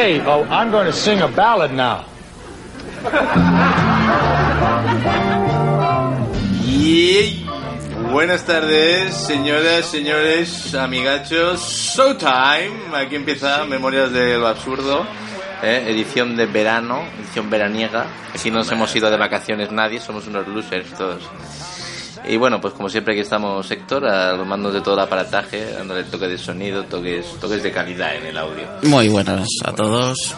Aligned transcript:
hey, 0.00 0.22
oh, 0.24 0.44
I'm 0.44 0.70
going 0.70 0.86
to 0.86 0.92
sing 0.92 1.20
a 1.20 1.28
ballad 1.28 1.72
now. 1.72 2.06
Y 6.64 7.44
buenas 8.10 8.44
tardes, 8.46 9.14
señoras, 9.14 9.84
señores, 9.84 10.74
amigachos. 10.74 11.60
Showtime. 11.94 12.96
Aquí 12.96 13.16
empieza 13.16 13.66
Memorias 13.66 14.10
del 14.10 14.44
Absurdo. 14.46 15.04
¿eh? 15.62 15.84
Edición 15.88 16.34
de 16.34 16.46
verano, 16.46 17.02
edición 17.18 17.50
veraniega. 17.50 18.06
Aquí 18.34 18.50
no 18.50 18.58
nos 18.58 18.72
hemos 18.72 18.96
ido 18.96 19.10
de 19.10 19.18
vacaciones 19.18 19.70
nadie, 19.70 20.00
somos 20.00 20.26
unos 20.26 20.48
losers 20.48 20.94
todos. 20.94 21.22
Y 22.28 22.36
bueno, 22.36 22.60
pues 22.60 22.74
como 22.74 22.88
siempre 22.88 23.14
aquí 23.14 23.22
estamos 23.22 23.70
Héctor, 23.70 24.06
a 24.06 24.34
los 24.34 24.46
mandos 24.46 24.72
de 24.72 24.80
todo 24.80 24.94
el 24.94 25.00
aparataje, 25.00 25.72
dándole 25.72 26.04
toque 26.04 26.28
de 26.28 26.38
sonido, 26.38 26.84
toques, 26.84 27.26
toques 27.40 27.62
de 27.62 27.72
calidad 27.72 28.14
en 28.14 28.26
el 28.26 28.36
audio. 28.36 28.64
Muy 28.82 29.08
buenas 29.08 29.48
a 29.64 29.72
todos. 29.72 30.36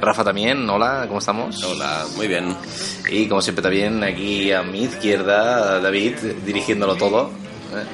Rafa 0.00 0.22
también, 0.22 0.68
hola, 0.70 1.06
¿cómo 1.08 1.18
estamos? 1.18 1.62
Hola, 1.64 2.04
muy 2.16 2.28
bien. 2.28 2.54
Y 3.10 3.26
como 3.26 3.42
siempre 3.42 3.62
también 3.62 4.04
aquí 4.04 4.52
a 4.52 4.62
mi 4.62 4.84
izquierda, 4.84 5.80
David, 5.80 6.16
dirigiéndolo 6.44 6.96
todo. 6.96 7.30
¿eh? 7.72 7.84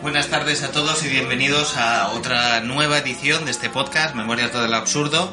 Buenas 0.00 0.28
tardes 0.28 0.62
a 0.62 0.70
todos 0.70 1.04
y 1.04 1.08
bienvenidos 1.08 1.76
a 1.76 2.10
otra 2.12 2.60
nueva 2.60 2.98
edición 2.98 3.44
de 3.44 3.50
este 3.50 3.68
podcast, 3.68 4.14
Memorias 4.14 4.52
del 4.52 4.72
Absurdo. 4.72 5.30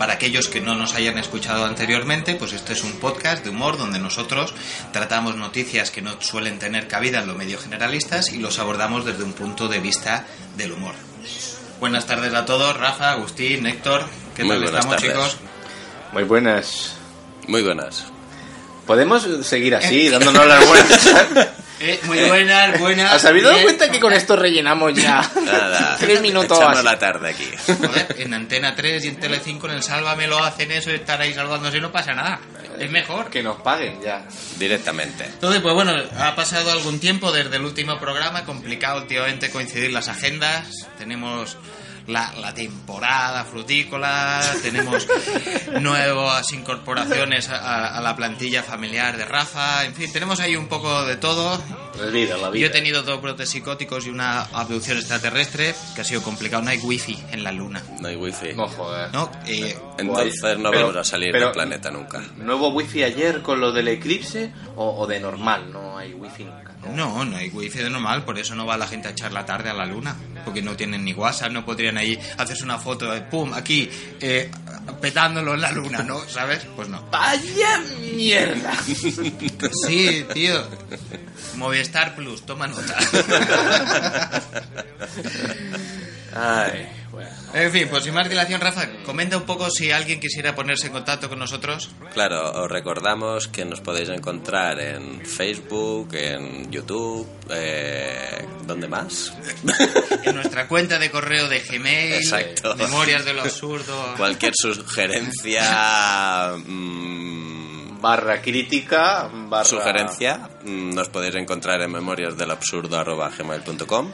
Para 0.00 0.14
aquellos 0.14 0.48
que 0.48 0.62
no 0.62 0.74
nos 0.74 0.94
hayan 0.94 1.18
escuchado 1.18 1.66
anteriormente, 1.66 2.34
pues 2.34 2.54
este 2.54 2.72
es 2.72 2.84
un 2.84 2.92
podcast 2.92 3.44
de 3.44 3.50
humor 3.50 3.76
donde 3.76 3.98
nosotros 3.98 4.54
tratamos 4.94 5.36
noticias 5.36 5.90
que 5.90 6.00
no 6.00 6.18
suelen 6.22 6.58
tener 6.58 6.88
cabida 6.88 7.20
en 7.20 7.26
los 7.26 7.36
medios 7.36 7.64
generalistas 7.64 8.32
y 8.32 8.38
los 8.38 8.58
abordamos 8.58 9.04
desde 9.04 9.24
un 9.24 9.34
punto 9.34 9.68
de 9.68 9.78
vista 9.78 10.24
del 10.56 10.72
humor. 10.72 10.94
Buenas 11.80 12.06
tardes 12.06 12.32
a 12.32 12.46
todos, 12.46 12.78
Rafa, 12.78 13.10
Agustín, 13.10 13.66
Héctor. 13.66 14.06
¿Qué 14.34 14.42
Muy 14.42 14.56
tal 14.56 14.64
estamos, 14.64 14.96
tardes. 14.96 15.10
chicos? 15.10 15.36
Muy 16.14 16.22
buenas. 16.22 16.94
Muy 17.46 17.60
buenas. 17.62 18.06
Podemos 18.86 19.28
seguir 19.42 19.74
así, 19.74 20.08
dándonos 20.08 20.46
las 20.46 20.66
buenas. 20.66 21.10
Eh, 21.80 21.98
muy 22.04 22.22
buenas, 22.24 22.78
buenas. 22.78 23.12
¿Has 23.12 23.24
habido 23.24 23.50
bien. 23.50 23.62
cuenta 23.62 23.90
que 23.90 23.98
con 23.98 24.12
esto 24.12 24.36
rellenamos 24.36 24.92
ya? 24.94 25.28
Nada. 25.44 25.96
Tres 26.00 26.20
minutos 26.20 26.58
Echando 26.58 26.82
la 26.82 26.98
tarde 26.98 27.30
aquí. 27.30 27.48
Joder, 27.66 28.16
en 28.18 28.34
Antena 28.34 28.74
3 28.74 29.04
y 29.06 29.08
en 29.08 29.16
Telecinco 29.16 29.66
en 29.66 29.74
el 29.76 29.82
Sálvame 29.82 30.26
lo 30.26 30.44
hacen 30.44 30.70
eso 30.72 30.90
y 30.90 30.94
estar 30.94 31.18
ahí 31.20 31.32
salvándose 31.32 31.78
y 31.78 31.80
no 31.80 31.90
pasa 31.90 32.12
nada. 32.12 32.40
Es 32.78 32.90
mejor. 32.90 33.30
Que 33.30 33.42
nos 33.42 33.60
paguen 33.62 34.00
ya. 34.02 34.26
Directamente. 34.58 35.24
Entonces, 35.24 35.62
pues 35.62 35.74
bueno, 35.74 35.92
ha 36.18 36.36
pasado 36.36 36.70
algún 36.70 37.00
tiempo 37.00 37.32
desde 37.32 37.56
el 37.56 37.64
último 37.64 37.98
programa, 37.98 38.44
complicado 38.44 39.00
últimamente 39.00 39.50
coincidir 39.50 39.90
las 39.90 40.08
agendas, 40.08 40.88
tenemos 40.98 41.56
la, 42.10 42.32
la 42.40 42.52
temporada 42.54 43.44
frutícola, 43.44 44.40
tenemos 44.62 45.06
nuevas 45.80 46.52
incorporaciones 46.52 47.48
a, 47.48 47.96
a 47.96 48.00
la 48.00 48.16
plantilla 48.16 48.62
familiar 48.62 49.16
de 49.16 49.24
Rafa, 49.24 49.84
en 49.84 49.94
fin, 49.94 50.12
tenemos 50.12 50.40
ahí 50.40 50.56
un 50.56 50.68
poco 50.68 51.04
de 51.04 51.16
todo. 51.16 51.60
La 51.98 52.06
vida, 52.06 52.36
la 52.36 52.50
Yo 52.56 52.66
he 52.66 52.70
tenido 52.70 53.02
dos 53.02 53.20
brotes 53.20 53.48
psicóticos 53.50 54.06
y 54.06 54.10
una 54.10 54.42
abducción 54.42 54.96
extraterrestre, 54.98 55.74
que 55.94 56.00
ha 56.00 56.04
sido 56.04 56.22
complicado, 56.22 56.62
no 56.62 56.70
hay 56.70 56.78
wifi 56.78 57.18
en 57.32 57.44
la 57.44 57.52
luna, 57.52 57.82
No 58.00 58.08
hay 58.08 58.16
wifi. 58.16 58.52
No 58.54 58.68
joder. 58.68 59.12
¿no? 59.12 59.30
Eh, 59.46 59.76
Entonces 59.98 60.58
no 60.58 60.70
Pero- 60.70 60.86
vamos 60.88 60.96
a 60.96 61.04
salir 61.04 61.30
pero- 61.32 61.46
del 61.46 61.52
planeta 61.54 61.90
nunca. 61.90 62.22
¿Nuevo 62.36 62.68
wifi 62.68 63.02
ayer 63.04 63.42
con 63.42 63.60
lo 63.60 63.72
del 63.72 63.88
eclipse 63.88 64.52
o, 64.76 64.98
o 65.00 65.06
de 65.06 65.20
normal? 65.20 65.70
No 65.72 65.98
hay 65.98 66.14
wifi 66.14 66.44
nunca. 66.44 66.59
¿No? 66.88 67.24
No, 67.24 67.36
hay 67.36 67.50
wifi 67.50 67.78
de 67.78 67.90
normal, 67.90 68.24
por 68.24 68.38
eso 68.38 68.54
no 68.54 68.66
va 68.66 68.76
la 68.76 68.86
gente 68.86 69.08
a 69.08 69.10
echar 69.12 69.32
la 69.32 69.44
tarde 69.44 69.70
a 69.70 69.74
la 69.74 69.86
luna, 69.86 70.16
porque 70.44 70.62
no 70.62 70.76
tienen 70.76 71.04
ni 71.04 71.12
WhatsApp, 71.12 71.52
no 71.52 71.64
podrían 71.64 71.98
ahí 71.98 72.18
hacerse 72.38 72.64
una 72.64 72.78
foto 72.78 73.10
de 73.10 73.22
pum, 73.22 73.52
aquí, 73.52 73.88
eh, 74.20 74.50
petándolo 75.00 75.54
en 75.54 75.60
la 75.60 75.72
luna, 75.72 76.02
¿no? 76.02 76.20
¿Sabes? 76.28 76.66
Pues 76.76 76.88
no. 76.88 77.02
¡Vaya 77.10 77.82
mierda! 78.12 78.72
Sí, 79.86 80.24
tío. 80.32 80.66
Movistar 81.56 82.14
Plus, 82.14 82.44
toma 82.44 82.66
nota. 82.66 82.96
Ay, 86.34 86.88
bueno. 87.10 87.30
En 87.52 87.72
fin, 87.72 87.88
pues 87.90 88.04
sin 88.04 88.14
más 88.14 88.28
dilación, 88.28 88.60
Rafa, 88.60 88.86
comenta 89.04 89.36
un 89.36 89.42
poco 89.42 89.68
si 89.70 89.90
alguien 89.90 90.20
quisiera 90.20 90.54
ponerse 90.54 90.86
en 90.86 90.92
contacto 90.92 91.28
con 91.28 91.40
nosotros. 91.40 91.90
Claro, 92.12 92.52
os 92.62 92.70
recordamos 92.70 93.48
que 93.48 93.64
nos 93.64 93.80
podéis 93.80 94.08
encontrar 94.10 94.78
en 94.80 95.24
Facebook, 95.26 96.14
en 96.14 96.70
YouTube, 96.70 97.26
eh, 97.50 98.46
¿dónde 98.66 98.86
más? 98.88 99.32
En 100.22 100.34
nuestra 100.36 100.68
cuenta 100.68 100.98
de 100.98 101.10
correo 101.10 101.48
de 101.48 101.60
Gmail, 101.60 102.12
Exacto. 102.14 102.76
Memorias 102.76 103.24
de 103.24 103.32
lo 103.32 103.40
Absurdo. 103.42 104.14
Cualquier 104.16 104.52
sugerencia, 104.54 106.52
mm, 106.56 108.00
Barra 108.00 108.40
crítica, 108.40 109.28
barra... 109.32 109.64
sugerencia, 109.64 110.48
mm, 110.62 110.94
nos 110.94 111.08
podéis 111.08 111.34
encontrar 111.34 111.80
en 111.82 111.90
memoriasdelabsurdo.gmail.com 111.90 114.12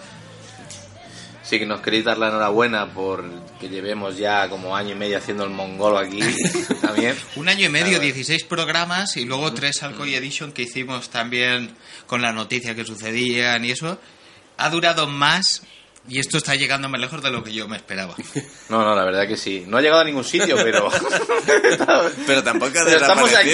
Sí, 1.49 1.61
que 1.61 1.67
nos 1.67 1.81
queréis 1.81 2.05
dar 2.05 2.19
la 2.19 2.29
enhorabuena 2.29 2.93
por 2.93 3.25
que 3.61 3.69
llevemos 3.69 4.17
ya 4.17 4.49
como 4.49 4.77
año 4.77 4.93
y 4.93 4.95
medio 4.97 5.17
haciendo 5.17 5.45
el 5.45 5.51
mongolo 5.51 5.97
aquí 5.97 6.19
también. 6.83 7.17
Un 7.37 7.49
año 7.49 7.67
y 7.67 7.69
medio, 7.69 8.01
16 8.01 8.43
programas 8.45 9.17
y 9.17 9.25
luego 9.25 9.53
tres 9.53 9.81
Alcoy 9.85 10.17
Edition 10.17 10.51
que 10.51 10.63
hicimos 10.63 11.09
también 11.09 11.77
con 12.07 12.21
la 12.21 12.33
noticia 12.33 12.75
que 12.75 12.85
sucedían 12.85 13.65
y 13.65 13.71
eso. 13.71 14.01
Ha 14.57 14.71
durado 14.71 15.07
más 15.07 15.63
y 16.09 16.19
esto 16.19 16.39
está 16.39 16.55
llegando 16.55 16.89
más 16.89 17.01
lejos 17.01 17.23
de 17.23 17.31
lo 17.31 17.45
que 17.45 17.53
yo 17.53 17.69
me 17.69 17.77
esperaba. 17.77 18.15
No, 18.69 18.83
no, 18.83 18.97
la 18.97 19.05
verdad 19.05 19.29
que 19.29 19.37
sí. 19.37 19.65
No 19.69 19.77
ha 19.77 19.81
llegado 19.81 20.01
a 20.01 20.05
ningún 20.05 20.25
sitio, 20.25 20.57
pero... 20.57 20.91
Pero 22.27 22.43
tampoco 22.43 22.73
ha 22.77 22.91
estamos 22.91 23.33
aquí. 23.33 23.51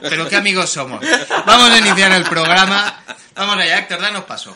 Pero 0.00 0.26
qué 0.26 0.36
amigos 0.36 0.70
somos. 0.70 1.04
Vamos 1.44 1.70
a 1.70 1.78
iniciar 1.78 2.12
el 2.12 2.24
programa. 2.24 3.04
Vamos 3.34 3.56
allá, 3.56 3.80
Héctor, 3.80 4.00
danos 4.00 4.24
paso. 4.24 4.54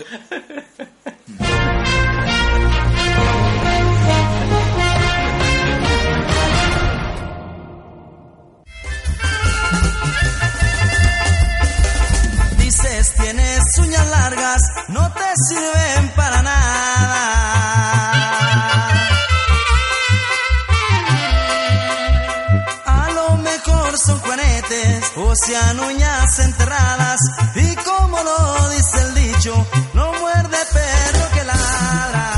Sean 25.46 25.78
uñas 25.80 26.38
enterradas. 26.38 27.20
Y 27.54 27.74
como 27.76 28.22
lo 28.22 28.70
dice 28.70 29.00
el 29.00 29.14
dicho, 29.14 29.66
no 29.92 30.12
muerde 30.12 30.56
perro 30.72 31.28
que 31.34 31.44
ladra. 31.44 32.30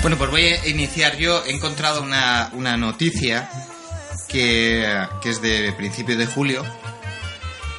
Bueno, 0.00 0.18
pues 0.18 0.30
voy 0.30 0.46
a 0.46 0.68
iniciar 0.68 1.16
yo. 1.16 1.44
He 1.44 1.52
encontrado 1.52 2.02
una, 2.02 2.50
una 2.54 2.76
noticia 2.76 3.48
que, 4.28 5.06
que 5.22 5.30
es 5.30 5.40
de 5.40 5.72
principios 5.72 6.18
de 6.18 6.26
julio, 6.26 6.64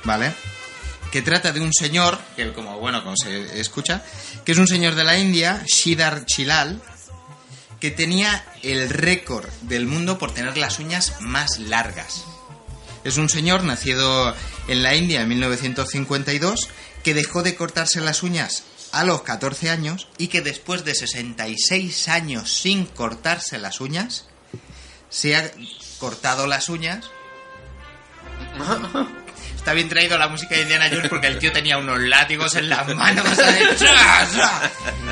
¿vale? 0.06 0.34
Que 1.12 1.22
trata 1.22 1.52
de 1.52 1.60
un 1.60 1.72
señor, 1.74 2.18
que 2.36 2.54
como 2.54 2.80
bueno, 2.80 3.04
como 3.04 3.16
se 3.18 3.60
escucha, 3.60 4.02
que 4.46 4.54
es 4.54 4.58
un 4.58 4.68
señor 4.68 4.96
de 4.96 5.04
la 5.04 5.18
India, 5.18 5.62
Shidar 5.66 6.26
Chilal, 6.26 6.82
que 7.84 7.92
tenía 7.92 8.46
el 8.62 8.90
récord 8.90 9.50
del 9.64 9.88
mundo 9.88 10.18
por 10.18 10.34
tener 10.34 10.56
las 10.56 10.80
uñas 10.80 11.16
más 11.20 11.60
largas. 11.60 12.24
Es 13.04 13.18
un 13.18 13.28
señor 13.28 13.66
nacido 13.66 14.34
en 14.70 14.84
la 14.84 14.96
India 14.96 15.20
en 15.20 15.28
1952 15.28 16.70
que 17.04 17.14
dejó 17.14 17.44
de 17.44 17.56
cortarse 17.56 18.00
las 18.00 18.24
uñas 18.24 18.64
a 18.94 19.04
los 19.04 19.24
14 19.24 19.70
años 19.70 20.08
y 20.18 20.28
que 20.28 20.40
después 20.40 20.86
de 20.86 20.96
66 20.96 22.08
años 22.08 22.54
sin 22.54 22.86
cortarse 22.86 23.58
las 23.58 23.82
uñas 23.82 24.28
se 25.10 25.36
ha 25.36 25.52
cortado 26.00 26.48
las 26.48 26.70
uñas. 26.70 27.12
Está 29.58 29.74
bien 29.74 29.90
traído 29.90 30.18
la 30.18 30.30
música 30.30 30.56
de 30.56 30.62
Indiana 30.62 30.88
Jones 30.90 31.10
porque 31.10 31.28
el 31.28 31.38
tío 31.38 31.52
tenía 31.52 31.78
unos 31.78 32.00
látigos 32.00 32.56
en 32.56 32.70
las 32.70 32.88
manos. 32.96 33.26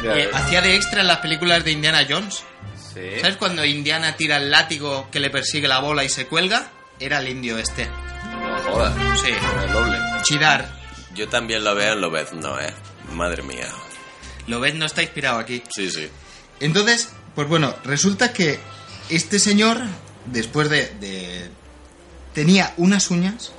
Eh, 0.03 0.31
hacía 0.33 0.61
de 0.61 0.75
extra 0.75 1.01
en 1.01 1.07
las 1.07 1.19
películas 1.19 1.63
de 1.63 1.71
Indiana 1.71 2.07
Jones. 2.09 2.43
Sí. 2.93 3.19
¿Sabes 3.21 3.37
cuando 3.37 3.63
Indiana 3.65 4.15
tira 4.17 4.37
el 4.37 4.51
látigo 4.51 5.07
que 5.11 5.19
le 5.19 5.29
persigue 5.29 5.67
la 5.67 5.79
bola 5.79 6.03
y 6.03 6.09
se 6.09 6.27
cuelga? 6.27 6.69
Era 6.99 7.19
el 7.19 7.29
indio 7.29 7.57
este. 7.57 7.85
No 7.87 8.57
jodas. 8.71 8.93
Sí. 9.21 9.31
El 9.65 9.71
doble. 9.71 9.97
Chidar. 10.23 10.79
Yo 11.13 11.27
también 11.29 11.63
lo 11.63 11.75
veo 11.75 11.93
en 11.93 12.01
Lobez, 12.01 12.31
no, 12.33 12.59
eh. 12.59 12.73
Madre 13.13 13.43
mía. 13.43 13.67
Lo 14.47 14.59
ves, 14.59 14.75
no 14.75 14.85
está 14.85 15.01
inspirado 15.01 15.39
aquí. 15.39 15.61
Sí, 15.73 15.89
sí. 15.89 16.09
Entonces, 16.59 17.09
Pues 17.35 17.47
bueno, 17.47 17.73
resulta 17.85 18.33
que 18.33 18.59
este 19.09 19.39
señor, 19.39 19.79
después 20.25 20.69
de... 20.69 20.87
de- 20.99 21.49
tenía 22.33 22.73
unas 22.77 23.09
uñas 23.09 23.51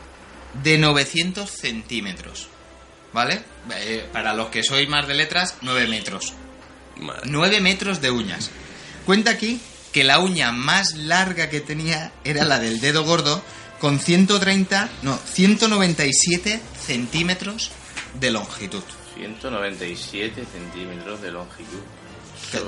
de 0.62 0.76
900 0.78 1.48
centímetros. 1.50 2.48
¿Vale? 3.12 3.42
Eh, 3.76 4.06
para 4.12 4.32
los 4.34 4.48
que 4.48 4.62
sois 4.62 4.88
más 4.88 5.06
de 5.08 5.14
letras, 5.14 5.56
9 5.62 5.86
metros. 5.88 6.32
Madre. 6.96 7.22
9 7.26 7.60
metros 7.60 8.00
de 8.00 8.10
uñas. 8.10 8.50
Cuenta 9.06 9.30
aquí 9.32 9.60
que 9.92 10.04
la 10.04 10.18
uña 10.18 10.52
más 10.52 10.94
larga 10.94 11.50
que 11.50 11.60
tenía 11.60 12.12
era 12.24 12.44
la 12.44 12.58
del 12.58 12.80
dedo 12.80 13.04
gordo, 13.04 13.42
con 13.80 13.98
130, 13.98 14.88
no, 15.02 15.18
197 15.32 16.60
centímetros 16.86 17.70
de 18.20 18.30
longitud. 18.30 18.82
197 19.14 20.44
centímetros 20.50 21.20
de 21.20 21.30
longitud. 21.32 21.80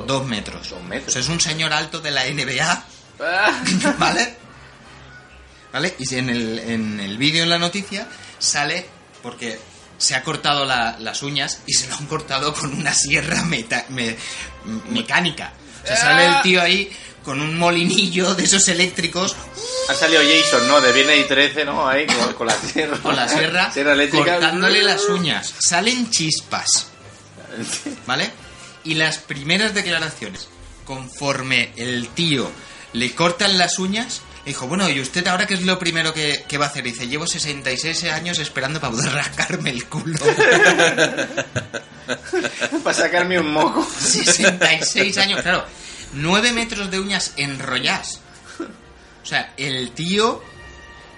Dos 0.06 0.26
metros. 0.26 0.70
Dos 0.70 0.82
metros. 0.82 1.08
O 1.08 1.12
sea, 1.12 1.22
es 1.22 1.28
un 1.28 1.40
señor 1.40 1.72
alto 1.72 2.00
de 2.00 2.10
la 2.10 2.24
NBA, 2.26 2.84
Ah, 3.20 3.62
¿vale? 3.98 4.34
¿Vale? 5.72 5.94
Y 5.98 6.14
en 6.16 6.28
el, 6.30 6.58
en 6.58 7.00
el 7.00 7.16
vídeo, 7.16 7.44
en 7.44 7.50
la 7.50 7.58
noticia, 7.58 8.08
sale 8.38 8.86
porque 9.22 9.58
se 9.98 10.14
ha 10.16 10.22
cortado 10.24 10.64
la- 10.64 10.96
las 10.98 11.22
uñas 11.22 11.60
y 11.66 11.74
se 11.74 11.86
lo 11.88 11.94
han 11.94 12.06
cortado 12.06 12.52
con 12.54 12.72
una 12.74 12.92
sierra 12.92 13.42
meta- 13.44 13.86
me- 13.90 14.16
mecánica. 14.90 15.52
O 15.84 15.86
sea, 15.86 15.96
sale 15.96 16.26
el 16.26 16.42
tío 16.42 16.60
ahí 16.62 16.90
con 17.24 17.40
un 17.40 17.56
molinillo 17.56 18.34
de 18.34 18.44
esos 18.44 18.68
eléctricos 18.68 19.34
Ha 19.88 19.94
salido 19.94 20.20
Jason, 20.22 20.66
¿no? 20.68 20.80
De 20.80 20.92
Viernes 20.92 21.20
y 21.20 21.24
13, 21.28 21.64
¿no? 21.64 21.86
Ahí 21.88 22.06
con, 22.06 22.34
con 22.34 22.46
la 22.46 22.54
sierra. 22.54 22.98
con 22.98 23.14
la 23.16 23.28
sierra, 23.28 23.70
Sierra 23.72 23.92
eléctrica. 23.92 24.32
cortándole 24.32 24.82
las 24.82 25.08
uñas. 25.08 25.54
Salen 25.58 26.10
chispas, 26.10 26.88
¿vale? 28.06 28.30
Y 28.84 28.94
las 28.94 29.18
primeras 29.18 29.72
declaraciones, 29.74 30.48
conforme 30.84 31.70
el 31.76 32.08
tío 32.08 32.50
le 32.92 33.14
cortan 33.14 33.56
las 33.58 33.78
uñas, 33.78 34.20
le 34.44 34.50
dijo, 34.52 34.66
bueno, 34.66 34.88
¿y 34.90 35.00
usted 35.00 35.26
ahora 35.26 35.46
qué 35.46 35.54
es 35.54 35.62
lo 35.62 35.78
primero 35.78 36.12
que, 36.12 36.44
que 36.46 36.58
va 36.58 36.66
a 36.66 36.68
hacer? 36.68 36.84
Dice, 36.84 37.08
llevo 37.08 37.26
66 37.26 38.04
años 38.04 38.38
esperando 38.38 38.80
para 38.80 38.92
poder 38.92 39.12
rascarme 39.12 39.70
el 39.70 39.86
culo. 39.86 40.18
Para 42.84 42.94
sacarme 42.94 43.38
un 43.38 43.52
moco. 43.52 43.86
66 43.98 45.18
años, 45.18 45.42
claro. 45.42 45.64
9 46.12 46.52
metros 46.52 46.90
de 46.90 47.00
uñas 47.00 47.32
enrolladas. 47.36 48.20
O 49.22 49.26
sea, 49.26 49.54
el 49.56 49.92
tío 49.92 50.42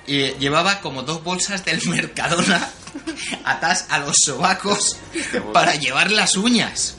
eh, 0.06 0.36
llevaba 0.38 0.80
como 0.80 1.02
dos 1.02 1.22
bolsas 1.24 1.64
del 1.64 1.86
Mercadona 1.88 2.70
atas 3.44 3.86
a 3.90 3.98
los 3.98 4.14
sobacos 4.24 4.96
para 5.52 5.74
llevar 5.74 6.10
las 6.12 6.36
uñas. 6.36 6.96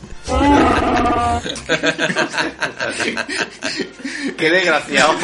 Qué 4.38 4.52
desgraciado. 4.52 5.16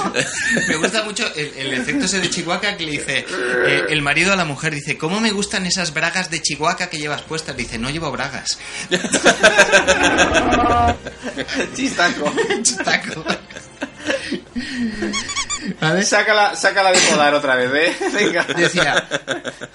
Me 0.68 0.76
gusta 0.78 1.04
mucho 1.04 1.26
el, 1.36 1.54
el 1.58 1.74
efecto 1.74 2.06
ese 2.06 2.22
de 2.22 2.30
Chihuahua 2.30 2.62
que 2.78 2.86
le 2.86 2.92
dice 2.92 3.26
eh, 3.66 3.86
el 3.90 4.02
marido 4.02 4.34
a 4.34 4.36
la 4.36 4.46
mujer, 4.46 4.74
dice, 4.74 4.98
¿cómo 4.98 5.20
me 5.20 5.32
gustan 5.32 5.66
esas 5.66 5.94
bragas 5.94 6.30
de 6.30 6.42
Chihuahua 6.42 6.78
que 6.90 6.98
llevas 6.98 7.22
puestas? 7.24 7.56
Dice, 7.58 7.78
no 7.78 7.90
llevo 7.90 8.12
bragas. 8.12 8.58
Chistaco. 11.76 12.34
Taco. 12.84 13.26
¿Vale? 15.80 16.04
Sácala, 16.04 16.56
sácala 16.56 16.92
de 16.92 17.00
podar 17.00 17.34
otra 17.34 17.56
vez, 17.56 17.72
¿eh? 17.74 17.96
Venga. 18.14 18.44
Decía, 18.44 19.08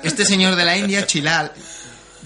este 0.03 0.25
señor 0.25 0.57
de 0.57 0.65
la 0.65 0.77
India, 0.77 1.07
Chilal, 1.07 1.53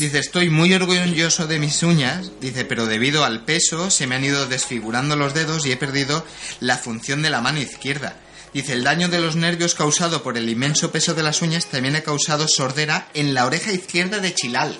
dice, 0.03 0.19
estoy 0.19 0.51
muy 0.51 0.75
orgulloso 0.75 1.47
de 1.47 1.61
mis 1.61 1.81
uñas, 1.85 2.33
dice, 2.41 2.65
pero 2.65 2.87
debido 2.87 3.25
al 3.25 3.45
peso 3.45 3.89
se 3.89 4.09
me 4.09 4.17
han 4.17 4.25
ido 4.25 4.47
desfigurando 4.47 5.15
los 5.15 5.33
dedos 5.33 5.65
y 5.65 5.71
he 5.71 5.77
perdido 5.77 6.27
la 6.59 6.77
función 6.77 7.23
de 7.23 7.31
la 7.31 7.41
mano 7.41 7.61
izquierda. 7.61 8.17
Dice, 8.53 8.73
el 8.73 8.83
daño 8.83 9.09
de 9.09 9.21
los 9.21 9.37
nervios 9.37 9.77
causado 9.77 10.25
por 10.25 10.37
el 10.37 10.49
inmenso 10.49 10.91
peso 10.91 11.15
de 11.15 11.23
las 11.23 11.41
uñas 11.41 11.67
también 11.67 11.95
ha 11.95 12.01
causado 12.01 12.49
sordera 12.49 13.09
en 13.15 13.33
la 13.33 13.47
oreja 13.47 13.71
izquierda 13.71 14.19
de 14.19 14.35
Chilal. 14.35 14.77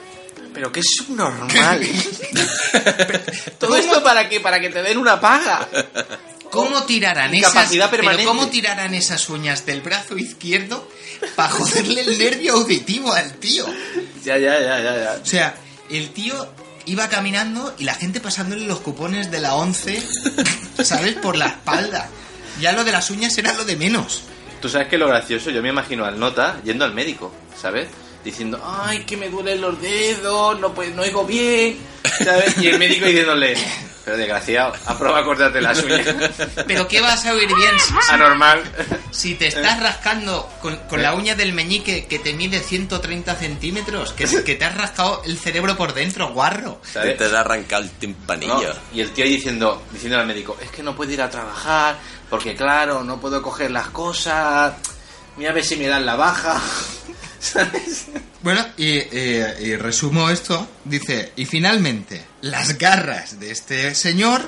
Pero 0.53 0.73
que 0.73 0.81
es 0.81 0.87
subnormal. 0.97 1.87
Todo 3.61 3.77
esto 3.77 4.03
para 4.03 4.29
que 4.29 4.41
para 4.41 4.59
que 4.59 4.71
te 4.71 4.83
den 4.83 4.99
una 4.99 5.21
paga. 5.21 5.69
¿Cómo 6.51 6.83
tirarán 6.83 7.33
esas, 7.33 7.71
pero 7.91 8.05
cómo 8.27 8.49
tirarán 8.49 8.93
esas 8.93 9.31
uñas 9.31 9.65
del 9.65 9.81
brazo 9.81 10.19
izquierdo 10.19 10.87
para 11.35 11.49
joderle 11.49 12.03
el 12.03 12.19
nervio 12.19 12.53
auditivo 12.53 13.11
al 13.11 13.33
tío? 13.37 13.65
Ya, 14.25 14.39
ya, 14.39 14.61
ya, 14.61 14.81
ya, 14.81 14.97
ya. 14.97 15.21
O 15.23 15.27
sea, 15.27 15.55
el 15.91 16.11
tío 16.11 16.49
iba 16.87 17.09
caminando 17.09 17.75
y 17.79 17.85
la 17.85 17.95
gente 17.95 18.21
pasándole 18.21 18.67
los 18.67 18.81
cupones 18.81 19.31
de 19.31 19.41
la 19.41 19.55
11, 19.55 20.03
¿sabes? 20.83 21.15
Por 21.15 21.37
la 21.37 21.47
espalda. 21.47 22.09
Ya 22.61 22.73
lo 22.73 22.85
de 22.85 22.93
las 22.93 23.11
uñas 23.11 23.37
era 23.39 23.53
lo 23.55 23.65
de 23.65 23.77
menos. 23.77 24.25
Tú 24.61 24.69
sabes 24.69 24.89
que 24.89 24.99
lo 24.99 25.09
gracioso, 25.09 25.51
yo 25.51 25.63
me 25.63 25.71
imagino 25.71 26.05
al 26.05 26.19
nota 26.19 26.61
yendo 26.65 26.85
al 26.85 26.95
médico, 26.95 27.33
¿sabes? 27.61 27.89
Diciendo, 28.25 28.61
ay, 28.65 29.01
que 29.01 29.17
me 29.17 29.29
duelen 29.29 29.61
los 29.61 29.81
dedos, 29.81 30.59
no, 30.61 30.73
pues, 30.73 30.95
no 30.95 31.03
oigo 31.03 31.25
bien, 31.25 31.79
¿sabes? 32.25 32.57
Y 32.59 32.69
el 32.69 32.79
médico 32.79 33.07
diciéndole, 33.07 33.57
pero 34.05 34.17
desgraciado, 34.17 34.73
aprueba 34.87 35.21
a 35.21 35.25
cortarte 35.25 35.61
las 35.61 35.83
uñas. 35.83 36.07
Pero 36.67 36.89
¿qué 36.89 37.01
vas 37.01 37.25
a 37.25 37.35
oír 37.35 37.49
bien 37.55 37.79
si, 37.79 37.95
Anormal. 38.13 38.63
si 39.11 39.35
te 39.35 39.47
estás 39.47 39.81
rascando 39.81 40.49
con, 40.61 40.77
con 40.89 41.03
la 41.03 41.15
uña 41.15 41.35
del 41.35 41.53
meñique 41.53 42.07
que 42.07 42.19
te 42.19 42.33
mide 42.33 42.61
130 42.61 43.35
centímetros? 43.37 44.13
Que, 44.13 44.25
que 44.45 44.55
te 44.57 44.65
has 44.65 44.77
rascado 44.77 45.23
el 45.25 45.39
cerebro 45.39 45.77
por 45.77 45.95
dentro, 45.95 46.33
guarro. 46.33 46.81
¿Sabes? 46.83 47.17
Te 47.17 47.25
ha 47.25 47.41
arrancado 47.41 47.83
el 47.83 47.89
¿no? 47.89 47.99
timpanillo. 47.99 48.75
Y 48.93 49.01
el 49.01 49.11
tío 49.13 49.25
ahí 49.25 49.37
diciendo, 49.37 49.83
diciendo 49.93 50.19
al 50.19 50.27
médico, 50.27 50.57
es 50.61 50.71
que 50.71 50.83
no 50.83 50.97
puedo 50.97 51.13
ir 51.13 51.23
a 51.23 51.31
trabajar, 51.31 51.97
porque 52.29 52.57
claro, 52.57 53.05
no 53.05 53.21
puedo 53.21 53.41
coger 53.41 53.71
las 53.71 53.89
cosas, 53.89 54.75
mira 55.37 55.50
a 55.50 55.55
ver 55.55 55.64
si 55.64 55.76
me 55.76 55.87
dan 55.87 56.05
la 56.06 56.17
baja, 56.17 56.61
¿sabes? 57.40 58.06
Bueno, 58.43 58.64
y, 58.76 58.99
eh, 58.99 59.56
y 59.61 59.76
resumo 59.76 60.31
esto. 60.31 60.69
Dice, 60.84 61.32
y 61.37 61.44
finalmente, 61.46 62.25
las 62.40 62.79
garras 62.79 63.38
de 63.40 63.50
este 63.50 63.94
señor 63.94 64.43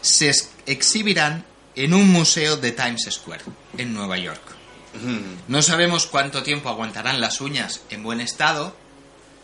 se 0.00 0.28
ex- 0.30 0.48
exhibirán 0.66 1.44
en 1.76 1.94
un 1.94 2.08
museo 2.08 2.56
de 2.56 2.72
Times 2.72 3.08
Square, 3.10 3.42
en 3.78 3.94
Nueva 3.94 4.18
York. 4.18 4.42
No 5.48 5.60
sabemos 5.60 6.06
cuánto 6.06 6.44
tiempo 6.44 6.68
aguantarán 6.68 7.20
las 7.20 7.40
uñas 7.40 7.80
en 7.90 8.04
buen 8.04 8.20
estado, 8.20 8.76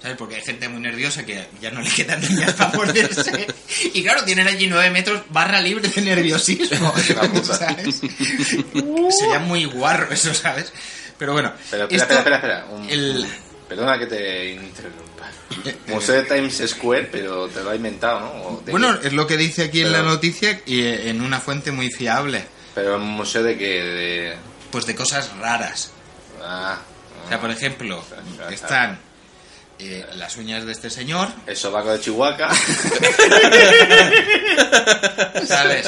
¿sabes? 0.03 0.17
Porque 0.17 0.37
hay 0.37 0.43
gente 0.43 0.69
muy 0.69 0.81
nerviosa 0.81 1.25
que 1.27 1.47
ya 1.61 1.71
no 1.71 1.81
le 1.81 1.91
quedan 1.91 2.25
uñas 2.25 2.53
para 2.59 2.73
morderse. 2.77 3.47
Y 3.95 4.03
claro, 4.03 4.25
tienen 4.25 4.47
allí 4.49 4.67
nueve 4.67 4.91
metros 4.91 5.23
barra 5.31 5.61
libre 5.61 5.89
de 5.89 6.01
nerviosismo. 6.03 6.93
Sería 9.11 9.39
muy 9.41 9.65
guarro 9.65 10.13
eso, 10.13 10.33
¿sabes? 10.35 10.73
Pero 11.19 11.33
bueno, 11.33 11.53
Pero 11.71 11.85
espera, 11.85 12.03
esto- 12.05 12.19
espera, 12.19 12.37
espera, 12.37 12.59
espera. 12.61 12.77
un- 12.77 12.91
el- 12.91 13.27
Perdona 13.69 13.99
que 13.99 14.07
te 14.07 14.53
interrumpa. 14.53 15.01
Eh, 15.67 15.77
Museo 15.89 16.15
de 16.15 16.23
Times 16.23 16.63
Square, 16.65 17.09
pero 17.11 17.49
te 17.49 17.61
lo 17.63 17.71
ha 17.71 17.75
inventado, 17.77 18.21
¿no? 18.21 18.27
¿O 18.45 18.63
de 18.65 18.71
Bueno, 18.71 18.99
qué? 19.01 19.09
es 19.09 19.13
lo 19.13 19.27
que 19.27 19.37
dice 19.37 19.65
aquí 19.65 19.83
en 19.83 19.91
la 19.93 20.03
noticia 20.03 20.61
y 20.65 20.81
eh, 20.83 21.11
en 21.11 21.21
una 21.21 21.41
fuente 21.41 21.73
muy 21.73 21.91
fiable. 21.91 22.45
Pero 22.75 22.97
un 22.97 23.09
museo 23.09 23.43
de 23.43 23.59
que... 23.59 23.67
De... 23.83 24.37
Pues 24.71 24.87
de 24.87 24.95
cosas 24.95 25.37
raras. 25.39 25.91
Ah, 26.41 26.79
O 27.27 27.29
sea, 27.29 27.41
por 27.41 27.51
ejemplo, 27.51 28.03
claro. 28.37 28.51
están 28.53 28.99
eh, 29.81 30.07
las 30.15 30.37
uñas 30.37 30.65
de 30.67 30.73
este 30.73 30.91
señor, 30.91 31.29
el 31.47 31.57
sobaco 31.57 31.91
de 31.93 32.01
Chihuahua. 32.01 32.49
¿sabes? 35.47 35.87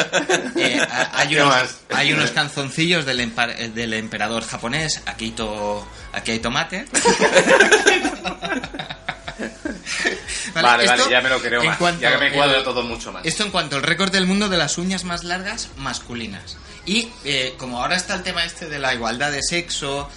Eh, 0.56 0.80
hay, 1.12 1.28
¿Qué 1.28 1.36
unos, 1.42 1.48
más? 1.54 1.78
hay 1.90 2.12
unos 2.12 2.30
canzoncillos 2.30 3.04
del, 3.04 3.20
empa- 3.20 3.54
eh, 3.56 3.68
del 3.68 3.92
emperador 3.94 4.44
japonés. 4.44 5.02
Aquí, 5.06 5.30
to- 5.32 5.86
aquí 6.12 6.32
hay 6.32 6.38
tomate. 6.38 6.86
Vale, 10.54 10.84
esto 10.84 10.96
vale, 10.98 11.10
ya 11.10 11.20
me 11.22 11.28
lo 11.30 11.40
creo 11.40 11.62
más. 11.64 11.76
cuanto 11.78 12.02
ya 12.02 12.12
que 12.12 12.18
me 12.18 12.32
cuadro 12.32 12.62
todo 12.62 12.82
mucho 12.82 13.10
más. 13.12 13.24
Esto 13.24 13.44
en 13.44 13.50
cuanto 13.50 13.76
al 13.76 13.82
récord 13.82 14.10
del 14.12 14.26
mundo 14.26 14.48
de 14.48 14.56
las 14.58 14.78
uñas 14.78 15.04
más 15.04 15.24
largas 15.24 15.68
masculinas. 15.76 16.56
Y 16.84 17.08
eh, 17.24 17.54
como 17.58 17.80
ahora 17.80 17.96
está 17.96 18.14
el 18.14 18.22
tema 18.22 18.44
este 18.44 18.68
de 18.68 18.78
la 18.78 18.92
igualdad 18.94 19.32
de 19.32 19.42
sexo 19.42 20.08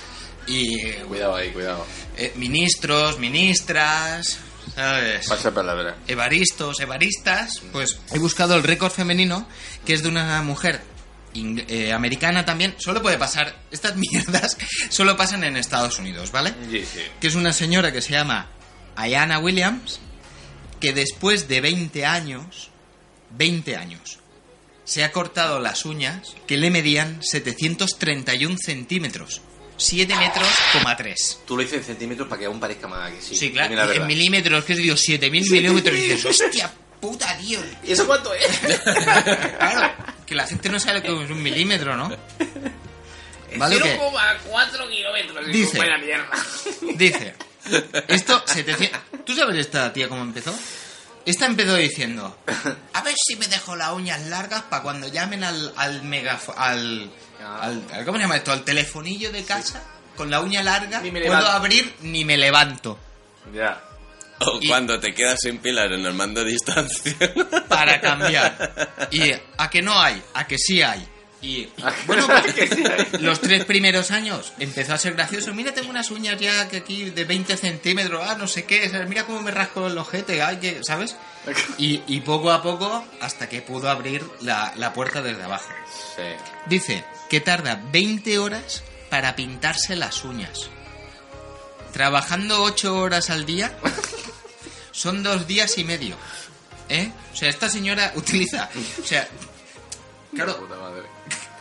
y 0.47 0.91
Cuidado 1.07 1.35
ahí, 1.35 1.49
cuidado. 1.51 1.85
eh, 2.17 2.33
ministros, 2.35 3.19
ministras, 3.19 4.37
¿sabes? 4.75 5.27
Pasa 5.27 5.53
palabra. 5.53 5.97
Evaristos, 6.07 6.79
evaristas, 6.79 7.61
pues 7.71 7.97
he 8.13 8.19
buscado 8.19 8.55
el 8.55 8.63
récord 8.63 8.91
femenino, 8.91 9.47
que 9.85 9.93
es 9.93 10.03
de 10.03 10.09
una 10.09 10.41
mujer 10.41 10.81
eh, 11.33 11.91
americana 11.93 12.45
también. 12.45 12.75
Solo 12.77 13.01
puede 13.01 13.17
pasar, 13.17 13.55
estas 13.71 13.95
mierdas 14.11 14.57
solo 14.89 15.17
pasan 15.17 15.43
en 15.43 15.57
Estados 15.57 15.99
Unidos, 15.99 16.31
¿vale? 16.31 16.53
Sí, 16.69 16.85
sí. 16.85 16.99
Que 17.19 17.27
es 17.27 17.35
una 17.35 17.53
señora 17.53 17.91
que 17.91 18.01
se 18.01 18.11
llama 18.11 18.49
Ayana 18.95 19.39
Williams, 19.39 19.99
que 20.79 20.93
después 20.93 21.47
de 21.47 21.61
20 21.61 22.05
años, 22.05 22.69
20 23.37 23.75
años, 23.75 24.19
se 24.83 25.03
ha 25.03 25.11
cortado 25.11 25.59
las 25.59 25.83
uñas 25.85 26.35
que 26.45 26.57
le 26.57 26.69
medían 26.69 27.19
731 27.23 28.55
centímetros. 28.63 29.41
7 29.77 30.15
metros, 30.15 30.47
coma 30.73 30.95
3. 30.95 31.39
Tú 31.45 31.55
lo 31.57 31.61
dices 31.63 31.79
en 31.79 31.83
centímetros 31.85 32.27
para 32.27 32.39
que 32.39 32.45
aún 32.45 32.59
parezca 32.59 32.87
más 32.87 33.11
que 33.11 33.21
sí. 33.21 33.35
Sí, 33.35 33.51
claro. 33.51 33.69
Dime 33.69 33.75
la 33.77 33.83
en 33.83 33.89
verdad. 33.93 34.07
milímetros, 34.07 34.63
que 34.65 34.73
es 34.73 34.79
digo, 34.79 34.95
7000 34.97 35.51
milímetros. 35.51 35.97
Y 35.97 36.01
dices, 36.01 36.25
hostia 36.25 36.71
puta, 36.99 37.37
tío. 37.37 37.59
¿Y 37.83 37.91
eso 37.91 38.07
cuánto 38.07 38.33
es? 38.33 38.45
Claro, 39.59 39.93
que 40.25 40.35
la 40.35 40.47
gente 40.47 40.69
no 40.69 40.79
sabe 40.79 40.99
lo 40.99 41.17
que 41.17 41.23
es 41.25 41.29
un 41.31 41.43
milímetro, 41.43 41.95
¿no? 41.95 42.09
¿Vale? 43.57 43.77
que 43.79 43.97
0,4 43.99 44.89
kilómetros. 44.89 45.47
Dice. 45.47 45.77
Buena 45.77 45.97
mierda. 45.97 46.29
Dice, 46.95 47.35
esto, 48.07 48.43
700... 48.45 48.99
¿Tú 49.25 49.35
sabes 49.35 49.57
esta 49.57 49.91
tía 49.93 50.09
cómo 50.09 50.21
empezó? 50.23 50.53
Esta 51.25 51.45
empezó 51.47 51.75
diciendo, 51.75 52.37
a 52.93 53.01
ver 53.01 53.15
si 53.17 53.35
me 53.35 53.47
dejo 53.47 53.75
las 53.75 53.91
uñas 53.93 54.21
largas 54.27 54.63
para 54.63 54.83
cuando 54.83 55.07
llamen 55.07 55.43
al, 55.43 55.73
al 55.75 56.03
megafo- 56.03 56.53
al, 56.55 57.09
al, 57.45 57.83
al- 57.93 58.05
¿Cómo 58.05 58.17
se 58.17 58.23
llama 58.23 58.37
esto? 58.37 58.51
Al 58.51 58.63
telefonillo 58.63 59.31
de 59.31 59.43
casa, 59.43 59.81
con 60.15 60.29
la 60.29 60.41
uña 60.41 60.63
larga, 60.63 60.99
Ni 61.01 61.11
me 61.11 61.21
puedo 61.21 61.33
levanto. 61.37 61.51
abrir 61.51 61.93
ni 62.01 62.25
me 62.25 62.37
levanto. 62.37 62.97
Ya. 63.53 63.81
O 64.39 64.59
Y- 64.61 64.67
cuando 64.67 64.99
te 64.99 65.13
quedas 65.13 65.39
sin 65.41 65.59
pilas 65.59 65.85
en 65.91 66.05
el 66.05 66.13
mando 66.13 66.43
de 66.43 66.51
distancia. 66.51 67.15
para 67.69 68.01
cambiar. 68.01 69.07
Y 69.11 69.31
a 69.57 69.69
que 69.69 69.81
no 69.81 69.99
hay, 69.99 70.21
a 70.33 70.45
que 70.47 70.57
sí 70.57 70.81
hay. 70.81 71.07
Y 71.41 71.69
bueno, 72.07 72.27
Que 72.55 72.65
sí 72.67 72.83
hay. 72.83 73.07
los 73.21 73.39
tres 73.39 73.65
primeros 73.65 74.09
años 74.09 74.51
empezó 74.57 74.93
a 74.93 74.97
ser 74.97 75.13
gracioso. 75.13 75.53
Mira, 75.53 75.73
tengo 75.73 75.89
unas 75.89 76.09
uñas 76.09 76.39
ya 76.39 76.67
que 76.67 76.77
aquí 76.77 77.11
de 77.11 77.23
20 77.23 77.55
centímetros, 77.55 78.21
ah, 78.27 78.35
no 78.35 78.47
sé 78.47 78.65
qué, 78.65 78.89
¿sabes? 78.89 79.07
mira 79.07 79.25
cómo 79.25 79.41
me 79.41 79.51
rasco 79.51 79.85
el 79.85 79.97
ojete, 79.97 80.41
ay, 80.41 80.57
que, 80.57 80.83
¿sabes? 80.83 81.15
Y, 81.77 82.01
y 82.07 82.21
poco 82.21 82.51
a 82.51 82.63
poco, 82.63 83.05
hasta 83.21 83.47
que 83.47 83.61
pudo 83.61 83.89
abrir 83.91 84.25
la, 84.41 84.73
la 84.77 84.91
puerta 84.93 85.21
desde 85.21 85.43
abajo. 85.43 85.69
Sí. 86.15 86.23
Dice 86.65 87.03
que 87.29 87.41
tarda 87.41 87.81
20 87.91 88.37
horas 88.39 88.83
para 89.09 89.35
pintarse 89.35 89.95
las 89.95 90.23
uñas. 90.23 90.69
Trabajando 91.93 92.61
8 92.63 92.95
horas 92.95 93.29
al 93.29 93.45
día, 93.45 93.71
son 94.91 95.23
dos 95.23 95.47
días 95.47 95.77
y 95.77 95.83
medio. 95.83 96.15
¿Eh? 96.89 97.11
O 97.33 97.35
sea, 97.35 97.49
esta 97.49 97.69
señora 97.69 98.11
utiliza. 98.15 98.69
O 99.01 99.05
sea, 99.05 99.27
claro, 100.35 100.57
Puta 100.57 100.75
madre. 100.75 101.03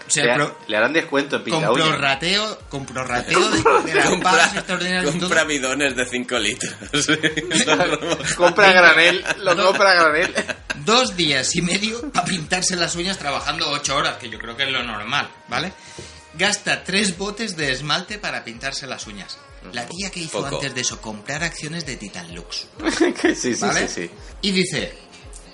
o 0.06 0.10
sea, 0.10 0.24
Le, 0.24 0.34
pro- 0.34 0.58
le 0.66 0.76
harán 0.76 0.92
descuento 0.92 1.36
en 1.36 1.42
con 1.42 1.52
pinta 1.52 1.70
uñas. 1.72 1.88
prorrateo, 1.88 2.58
con 2.68 2.84
prorrateo 2.84 3.48
de, 3.50 3.62
de 3.84 3.94
las 3.94 4.20
pagas 4.22 4.54
extraordinarias 4.56 5.14
y 5.14 5.18
todo. 5.18 5.28
compra 5.28 5.44
bidones 5.44 5.96
de 5.96 6.04
5 6.06 6.38
litros. 6.40 6.74
Compra 8.36 8.72
granel, 8.72 9.24
lo 9.38 9.56
compra 9.56 9.94
granel. 9.94 10.34
Dos 10.84 11.16
días 11.16 11.54
y 11.56 11.62
medio 11.62 12.10
para 12.12 12.26
pintarse 12.26 12.76
las 12.76 12.94
uñas 12.96 13.18
trabajando 13.18 13.70
ocho 13.70 13.96
horas, 13.96 14.18
que 14.18 14.28
yo 14.28 14.38
creo 14.38 14.56
que 14.56 14.64
es 14.64 14.70
lo 14.70 14.82
normal, 14.82 15.30
¿vale? 15.48 15.72
Gasta 16.34 16.82
tres 16.84 17.16
botes 17.16 17.56
de 17.56 17.72
esmalte 17.72 18.18
para 18.18 18.44
pintarse 18.44 18.86
las 18.86 19.06
uñas. 19.06 19.38
La 19.72 19.86
tía 19.86 20.10
que 20.10 20.20
hizo 20.20 20.42
Poco. 20.42 20.56
antes 20.56 20.74
de 20.74 20.80
eso, 20.82 21.00
comprar 21.00 21.42
acciones 21.42 21.86
de 21.86 21.96
Titan 21.96 22.34
Lux. 22.34 22.66
Sí, 23.34 23.54
sí, 23.54 23.60
¿Vale? 23.60 23.88
sí, 23.88 24.02
sí. 24.02 24.10
Y 24.42 24.50
dice, 24.52 24.92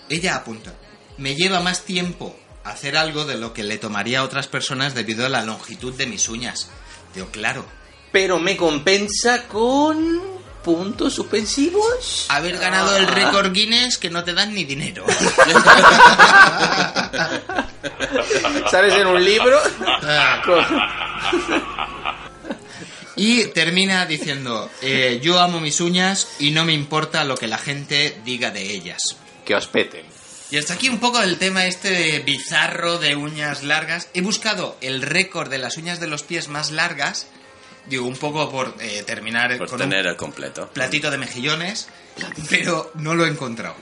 ella 0.09 0.35
apunta, 0.37 0.75
me 1.19 1.37
lleva 1.37 1.61
más 1.61 1.83
tiempo 1.85 2.37
hacer 2.65 2.97
algo 2.97 3.25
de 3.25 3.37
lo 3.37 3.53
que 3.53 3.63
le 3.63 3.79
tomaría 3.79 4.21
a 4.21 4.25
otras 4.25 4.49
personas 4.49 4.95
debido 4.95 5.25
a 5.25 5.29
la 5.29 5.45
longitud 5.45 5.95
de 5.95 6.07
mis 6.07 6.29
uñas. 6.29 6.69
Digo, 7.15 7.29
claro, 7.31 7.65
Pero 8.11 8.41
me 8.41 8.57
compensa 8.57 9.47
con 9.47 10.40
puntos 10.63 11.15
suspensivos. 11.15 12.27
haber 12.29 12.59
ganado 12.59 12.97
el 12.97 13.07
récord 13.07 13.53
Guinness 13.53 13.99
que 13.99 14.11
no 14.11 14.23
te 14.25 14.33
dan 14.35 14.55
ni 14.55 14.65
dinero. 14.65 15.05
Sales 18.71 18.95
en 18.95 19.07
un 19.07 19.25
libro. 19.25 19.59
con- 20.45 20.65
Y 23.17 23.47
termina 23.47 24.07
diciendo, 24.07 24.71
eh, 24.83 25.21
yo 25.23 25.41
amo 25.41 25.61
mis 25.61 25.81
uñas 25.81 26.29
y 26.39 26.53
no 26.53 26.65
me 26.65 26.73
importa 26.73 27.25
lo 27.25 27.37
que 27.37 27.49
la 27.49 27.59
gente 27.59 28.19
diga 28.25 28.51
de 28.51 28.63
ellas. 28.73 28.99
Que 29.45 29.55
os 29.55 29.67
peten. 29.67 30.07
Y 30.51 30.57
hasta 30.59 30.75
aquí 30.75 30.89
un 30.89 30.99
poco 30.99 31.21
el 31.23 31.37
tema 31.39 31.67
este 31.67 31.91
de 31.91 32.19
bizarro 32.21 32.99
de 32.99 33.15
uñas 33.17 33.63
largas. 33.63 34.09
He 34.15 34.21
buscado 34.23 34.77
el 34.81 35.03
récord 35.03 35.49
de 35.51 35.59
las 35.59 35.77
uñas 35.77 36.01
de 36.01 36.07
los 36.09 36.23
pies 36.23 36.49
más 36.49 36.71
largas. 36.71 37.27
Digo, 37.87 38.07
un 38.07 38.17
poco 38.17 38.51
por 38.51 38.75
eh, 38.81 39.03
terminar 39.05 39.57
Por 39.59 39.69
con 39.69 39.79
tener 39.79 40.05
un 40.05 40.11
el 40.13 40.17
completo. 40.17 40.69
platito 40.69 41.11
de 41.11 41.19
mejillones, 41.19 41.89
pero 42.51 42.93
no 42.95 43.15
lo 43.15 43.25
he 43.25 43.29
encontrado. 43.29 43.75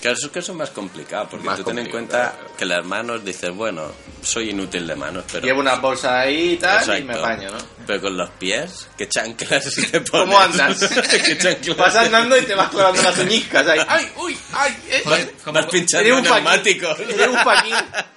Claro, 0.00 0.16
eso 0.18 0.26
es 0.26 0.32
que 0.32 0.38
eso 0.40 0.52
es 0.52 0.58
más 0.58 0.70
complicado, 0.70 1.26
porque 1.30 1.46
Más 1.46 1.56
tú 1.58 1.64
ten 1.64 1.78
en 1.78 1.90
cuenta 1.90 2.36
que 2.56 2.64
las 2.64 2.84
manos 2.84 3.24
dices, 3.24 3.50
bueno, 3.50 3.90
soy 4.22 4.50
inútil 4.50 4.86
de 4.86 4.94
manos, 4.94 5.24
pero... 5.32 5.44
Llevo 5.44 5.60
una 5.60 5.76
bolsa 5.76 6.20
ahí 6.20 6.52
y 6.52 6.56
tal 6.58 6.84
y 6.84 7.02
me 7.02 7.14
Exacto. 7.14 7.18
apaño, 7.24 7.50
¿no? 7.50 7.58
Pero 7.86 8.00
con 8.02 8.16
los 8.16 8.30
pies, 8.30 8.88
¿qué 8.96 9.08
chanclas 9.08 9.64
te 9.90 10.00
pones? 10.02 10.26
¿Cómo 10.26 10.38
andas? 10.38 10.78
¿Qué 11.24 11.38
chanclas? 11.38 11.76
Vas 11.76 11.96
andando 11.96 12.36
y 12.38 12.42
te 12.42 12.54
vas 12.54 12.68
colando 12.68 13.02
las 13.02 13.18
uñicas 13.18 13.66
ahí. 13.66 13.80
¡Ay, 13.88 14.08
uy, 14.16 14.36
ay! 14.52 14.76
eh. 14.90 15.34
Como- 15.42 15.54
Vas 15.58 15.66
pinchando 15.66 16.20
neumáticos. 16.20 17.00
Eres 17.00 17.28
un 17.28 17.36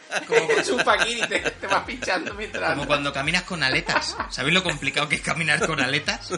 faquín. 0.09 0.51
Eres 0.51 0.69
un 0.69 0.79
faquín 0.79 1.17
y 1.17 1.27
te, 1.27 1.39
te 1.39 1.67
vas 1.67 1.83
pinchando 1.85 2.33
mientras... 2.33 2.71
como 2.71 2.87
cuando 2.87 3.13
caminas 3.13 3.43
con 3.43 3.63
aletas. 3.63 4.15
¿Sabéis 4.29 4.53
lo 4.53 4.63
complicado 4.63 5.07
que 5.07 5.15
es 5.15 5.21
caminar 5.21 5.65
con 5.65 5.79
aletas? 5.79 6.31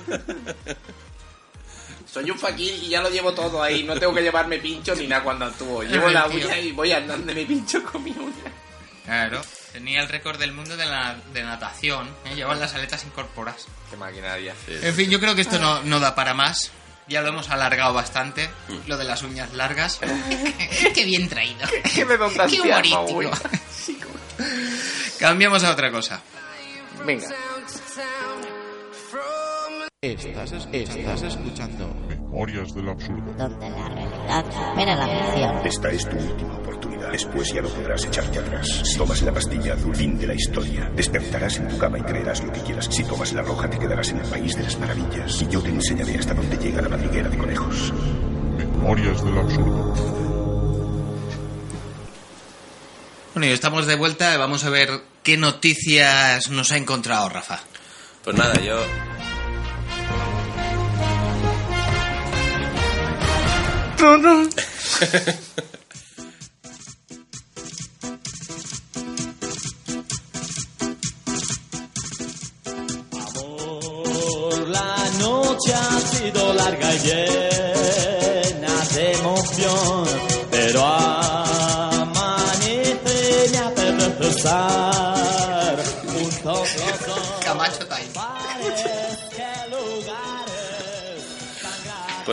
Soy 2.11 2.29
un 2.29 2.37
faquín 2.37 2.75
y 2.83 2.89
ya 2.89 3.01
lo 3.01 3.09
llevo 3.09 3.33
todo 3.33 3.63
ahí. 3.63 3.83
No 3.83 3.97
tengo 3.97 4.13
que 4.13 4.21
llevarme 4.21 4.57
pincho 4.57 4.93
ni 4.95 5.07
nada 5.07 5.23
cuando 5.23 5.45
actúo. 5.45 5.81
Llevo 5.83 6.09
la 6.09 6.27
Tío. 6.27 6.45
uña 6.45 6.57
y 6.59 6.71
voy 6.73 6.91
andando 6.91 7.33
me 7.33 7.45
pincho 7.45 7.81
con 7.83 8.03
mi 8.03 8.11
uña. 8.11 8.51
Claro. 9.05 9.41
Tenía 9.71 10.01
el 10.01 10.09
récord 10.09 10.37
del 10.37 10.51
mundo 10.51 10.75
de, 10.75 10.85
la, 10.85 11.15
de 11.33 11.43
natación. 11.43 12.09
¿eh? 12.25 12.35
Llevan 12.35 12.59
las 12.59 12.73
aletas 12.75 13.05
incorporadas. 13.05 13.67
Qué 13.89 13.95
maquinaria. 13.95 14.53
En 14.67 14.93
fin, 14.93 15.09
yo 15.09 15.19
creo 15.21 15.33
que 15.33 15.41
esto 15.41 15.57
no, 15.59 15.81
no 15.83 16.01
da 16.01 16.13
para 16.13 16.33
más. 16.33 16.71
Ya 17.07 17.21
lo 17.21 17.29
hemos 17.29 17.49
alargado 17.49 17.93
bastante. 17.93 18.49
Lo 18.87 18.97
de 18.97 19.03
las 19.05 19.21
uñas 19.23 19.53
largas. 19.53 19.99
Qué 20.95 21.05
bien 21.05 21.27
traído. 21.27 21.67
Qué 21.93 22.05
redundancia, 22.05 22.61
Qué 22.63 22.69
humorístico. 22.93 24.09
Cambiamos 25.19 25.63
a 25.63 25.71
otra 25.71 25.91
cosa. 25.91 26.21
Venga. 27.05 27.27
Estás, 30.01 30.51
es- 30.53 30.67
estás 30.71 31.21
escuchando 31.21 31.93
Memorias 32.31 32.73
del 32.73 32.87
absurdo. 32.87 33.33
donde 33.37 33.69
la 33.69 33.89
realidad 33.89 34.45
supera 34.45 34.95
la 34.95 35.05
ficción. 35.05 35.65
Esta 35.65 35.89
es 35.91 36.09
tu 36.09 36.15
última 36.15 36.55
oportunidad. 36.55 37.11
Después 37.11 37.53
ya 37.53 37.61
no 37.61 37.67
podrás 37.67 38.05
echarte 38.05 38.39
atrás. 38.39 38.81
Si 38.85 38.97
tomas 38.97 39.21
la 39.21 39.33
pastilla 39.33 39.73
azul, 39.73 39.93
fin 39.93 40.17
de 40.17 40.27
la 40.27 40.33
historia. 40.33 40.89
Despertarás 40.95 41.57
en 41.57 41.67
tu 41.67 41.77
cama 41.77 41.99
y 41.99 42.03
creerás 42.03 42.41
lo 42.41 42.53
que 42.53 42.61
quieras. 42.61 42.87
Si 42.89 43.03
tomas 43.03 43.33
la 43.33 43.41
roja, 43.41 43.69
te 43.69 43.77
quedarás 43.77 44.11
en 44.11 44.19
el 44.19 44.27
país 44.27 44.55
de 44.55 44.63
las 44.63 44.79
maravillas. 44.79 45.41
Y 45.41 45.47
yo 45.49 45.61
te 45.61 45.69
enseñaré 45.69 46.17
hasta 46.17 46.33
dónde 46.33 46.57
llega 46.57 46.81
la 46.81 46.87
madriguera 46.89 47.27
de 47.27 47.37
conejos. 47.37 47.93
Memorias 48.57 49.25
del 49.25 49.37
absurdo. 49.37 49.93
Bueno, 53.33 53.47
y 53.47 53.51
estamos 53.51 53.87
de 53.87 53.95
vuelta 53.95 54.33
y 54.33 54.37
vamos 54.37 54.63
a 54.63 54.69
ver 54.69 54.89
qué 55.21 55.35
noticias 55.35 56.49
nos 56.49 56.71
ha 56.71 56.77
encontrado 56.77 57.27
Rafa. 57.27 57.59
Pues 58.23 58.37
nada, 58.37 58.53
yo... 58.61 58.77
La 64.01 64.09
noche 75.19 75.73
ha 75.75 75.99
sido 75.99 76.53
larga 76.53 76.95
y 76.95 77.50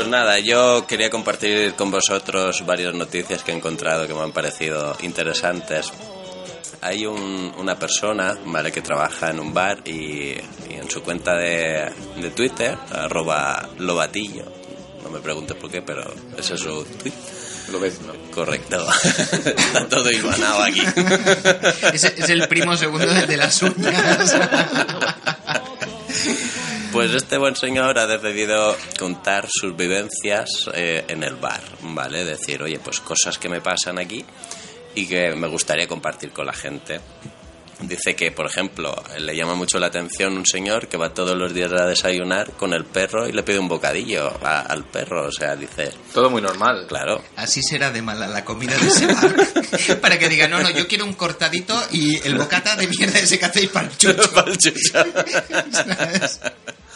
nada, 0.09 0.38
yo 0.38 0.87
quería 0.87 1.11
compartir 1.11 1.75
con 1.75 1.91
vosotros 1.91 2.65
varias 2.67 2.95
noticias 2.95 3.43
que 3.43 3.53
he 3.53 3.55
encontrado 3.55 4.07
que 4.07 4.15
me 4.15 4.21
han 4.23 4.33
parecido 4.33 4.97
interesantes. 5.00 5.93
Hay 6.81 7.07
un- 7.07 7.53
una 7.59 7.77
persona, 7.79 8.37
¿vale?, 8.47 8.71
que 8.71 8.83
trabaja 8.83 9.31
en 9.31 9.41
un 9.41 9.53
bar 9.53 9.81
y, 9.85 10.33
y 10.33 10.75
en 10.75 10.88
su 10.91 11.03
cuenta 11.03 11.35
de, 11.35 11.91
de 12.21 12.31
Twitter, 12.31 12.77
arroba 12.93 13.69
lobatillo, 13.79 14.45
no 15.03 15.11
me 15.11 15.19
preguntes 15.21 15.57
por 15.57 15.71
qué, 15.71 15.83
pero 15.83 16.05
ese 16.37 16.55
es 16.55 16.61
su 16.61 16.85
tweet. 16.85 17.12
Lo 17.73 17.81
ves, 17.81 18.00
¿no? 18.00 18.12
Correcto. 18.33 18.87
Está 19.05 19.87
todo 19.88 20.11
hilvanado 20.11 20.62
aquí. 20.62 20.83
Es, 21.93 22.05
es 22.05 22.29
el 22.31 22.49
primo 22.49 22.77
segundo 22.77 23.07
de 23.07 23.37
las 23.37 23.61
uñas. 23.62 24.37
Pues 26.92 27.12
este 27.12 27.37
buen 27.38 27.54
señor 27.54 27.99
ha 27.99 28.07
decidido 28.07 28.76
contar 28.99 29.47
sus 29.50 29.76
vivencias 29.76 30.49
eh, 30.75 31.04
en 31.09 31.23
el 31.23 31.37
bar, 31.37 31.61
¿vale? 31.83 32.25
Decir, 32.25 32.62
oye, 32.62 32.78
pues 32.78 33.00
cosas 33.00 33.38
que 33.38 33.49
me 33.49 33.61
pasan 33.61 33.99
aquí 33.99 34.25
y 34.95 35.07
que 35.07 35.35
me 35.35 35.49
gustaría 35.49 35.87
compartir 35.87 36.30
con 36.33 36.47
la 36.47 36.52
gente. 36.54 37.00
dice 37.80 38.16
que, 38.16 38.33
por 38.33 38.47
ejemplo, 38.47 38.92
le 39.18 39.37
llama 39.37 39.54
mucho 39.54 39.78
la 39.78 39.87
atención 39.87 40.37
un 40.37 40.45
señor 40.45 40.88
que 40.88 40.97
va 40.97 41.14
todos 41.14 41.37
los 41.37 41.54
días 41.54 41.71
a 41.73 41.87
desayunar 41.87 42.52
con 42.52 42.73
el 42.73 42.85
perro 42.85 43.28
y 43.28 43.33
le 43.33 43.45
pide 43.45 43.61
un 43.61 43.68
bocadillo 43.68 44.26
a- 44.45 44.62
al 44.62 44.85
perro. 44.85 45.26
O 45.28 45.30
sea, 45.33 45.54
dice, 45.54 45.92
Todo 46.12 46.28
muy 46.30 46.42
normal. 46.42 46.87
claro, 46.88 47.23
Así 47.37 47.62
será 47.62 47.92
de 47.92 48.02
mala 48.02 48.26
la 48.26 48.45
comida 48.45 48.76
de 48.76 48.88
ese 48.88 49.07
bar. 49.07 50.00
para 50.00 50.18
que 50.18 50.28
diga, 50.28 50.49
no, 50.49 50.61
no, 50.61 50.71
yo 50.71 50.88
quiero 50.88 51.04
un 51.04 51.12
cortadito 51.14 51.80
y 51.92 52.16
el 52.26 52.37
bocata 52.37 52.75
de 52.75 52.88
mierda 52.88 53.21
ese 53.21 53.38
que 53.38 53.45
hacéis 53.45 53.68
para 53.71 53.87
el 53.88 53.97
chucho. 53.97 54.23
¿Sabes? 55.71 56.40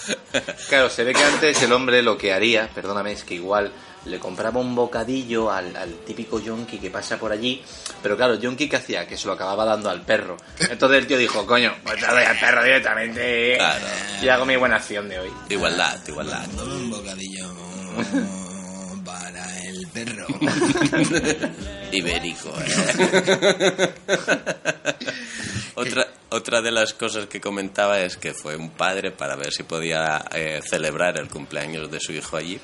Claro, 0.69 0.89
se 0.91 1.05
ve 1.05 1.13
que 1.13 1.23
antes 1.23 1.63
el 1.63 1.73
hombre 1.73 2.03
lo 2.03 2.17
que 2.17 2.33
haría, 2.33 2.69
perdóname, 2.75 3.13
es 3.13 3.25
que 3.25 3.35
igual 3.35 3.71
le 4.07 4.19
compraba 4.19 4.59
un 4.61 4.75
bocadillo 4.75 5.51
al, 5.53 5.77
al 5.77 5.93
típico 6.05 6.41
yonki 6.41 6.79
que 6.79 6.91
pasa 6.91 7.19
por 7.19 7.31
allí, 7.31 7.63
pero 8.03 8.17
claro, 8.17 8.35
yonki 8.35 8.69
que 8.69 8.77
hacía, 8.77 9.07
que 9.07 9.17
se 9.17 9.27
lo 9.27 9.35
acababa 9.35 9.65
dando 9.65 9.91
al 9.91 10.03
perro. 10.03 10.37
Entonces 10.71 10.99
el 10.99 11.07
tío 11.07 11.19
dijo, 11.19 11.47
coño, 11.47 11.73
pues 11.85 12.01
te 12.01 12.07
doy 12.07 12.25
al 12.25 12.39
perro 12.39 12.65
directamente 12.65 13.55
Claro. 13.57 13.85
y 14.23 14.29
hago 14.29 14.45
mi 14.47 14.57
buena 14.57 14.77
acción 14.77 15.09
de 15.09 15.21
hoy. 15.21 15.31
igualdad, 15.51 15.99
igualdad. 16.09 16.47
Un 16.63 16.91
bocadillo 16.91 17.47
perro. 19.93 20.27
Ibérico, 21.93 22.53
¿eh? 22.59 23.95
otra, 25.75 26.07
otra 26.31 26.63
de 26.63 26.71
las 26.71 26.95
cosas 26.95 27.27
que 27.27 27.41
comentaba 27.41 28.01
es 28.01 28.17
que 28.17 28.33
fue 28.33 28.57
un 28.57 28.71
padre 28.71 29.11
para 29.11 29.37
ver 29.37 29.53
si 29.53 29.63
podía 29.63 30.25
eh, 30.33 30.61
celebrar 30.69 31.19
el 31.19 31.29
cumpleaños 31.29 31.91
de 31.91 32.01
su 32.01 32.13
hijo 32.13 32.37
allí. 32.37 32.59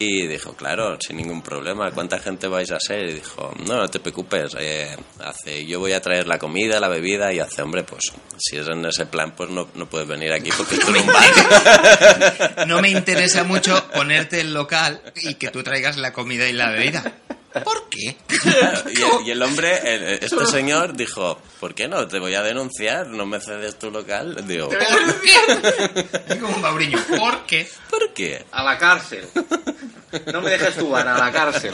Y 0.00 0.28
dijo, 0.28 0.54
claro, 0.54 0.96
sin 1.00 1.16
ningún 1.16 1.42
problema, 1.42 1.90
¿cuánta 1.90 2.20
gente 2.20 2.46
vais 2.46 2.70
a 2.70 2.78
ser? 2.78 3.08
Y 3.08 3.14
dijo, 3.14 3.52
no, 3.66 3.76
no 3.78 3.88
te 3.88 3.98
preocupes, 3.98 4.54
eh, 4.58 4.96
hace, 5.18 5.66
yo 5.66 5.80
voy 5.80 5.92
a 5.92 6.00
traer 6.00 6.28
la 6.28 6.38
comida, 6.38 6.78
la 6.78 6.86
bebida, 6.88 7.32
y 7.32 7.40
hace, 7.40 7.62
hombre, 7.62 7.82
pues 7.82 8.12
si 8.36 8.56
es 8.58 8.68
en 8.68 8.84
ese 8.84 9.06
plan, 9.06 9.34
pues 9.34 9.50
no, 9.50 9.68
no 9.74 9.86
puedes 9.86 10.06
venir 10.06 10.32
aquí 10.32 10.50
porque 10.56 10.76
es 10.76 10.84
un 10.84 11.06
bar. 11.06 12.66
No 12.68 12.80
me 12.80 12.90
interesa 12.90 13.44
mucho 13.44 13.90
ponerte 13.90 14.40
el 14.40 14.54
local 14.54 15.02
y 15.16 15.34
que 15.34 15.48
tú 15.48 15.62
traigas 15.62 15.96
la 15.96 16.12
comida 16.12 16.48
y 16.48 16.52
la 16.52 16.70
bebida. 16.70 17.18
¿Por 17.64 17.88
qué? 17.88 18.16
Y 18.94 19.02
el, 19.02 19.26
y 19.26 19.30
el 19.30 19.42
hombre, 19.42 19.94
el- 19.94 20.02
este 20.22 20.46
señor, 20.50 20.94
dijo, 20.96 21.40
¿por 21.60 21.74
qué 21.74 21.88
no? 21.88 22.06
Te 22.06 22.18
voy 22.18 22.34
a 22.34 22.42
denunciar, 22.42 23.06
no 23.08 23.26
me 23.26 23.40
cedes 23.40 23.78
tu 23.78 23.90
local. 23.90 24.46
Digo, 24.46 24.68
¿Por 24.68 24.78
qué? 25.20 26.38
Como 26.40 26.56
un 26.56 26.62
babriño. 26.62 26.98
¿Por 27.18 27.44
qué? 27.46 27.68
¿por 27.90 28.12
qué? 28.12 28.44
A 28.52 28.62
la 28.62 28.78
cárcel. 28.78 29.26
No 30.32 30.40
me 30.40 30.50
dejes 30.50 30.74
jugar, 30.74 31.08
a 31.08 31.18
la 31.18 31.32
cárcel. 31.32 31.72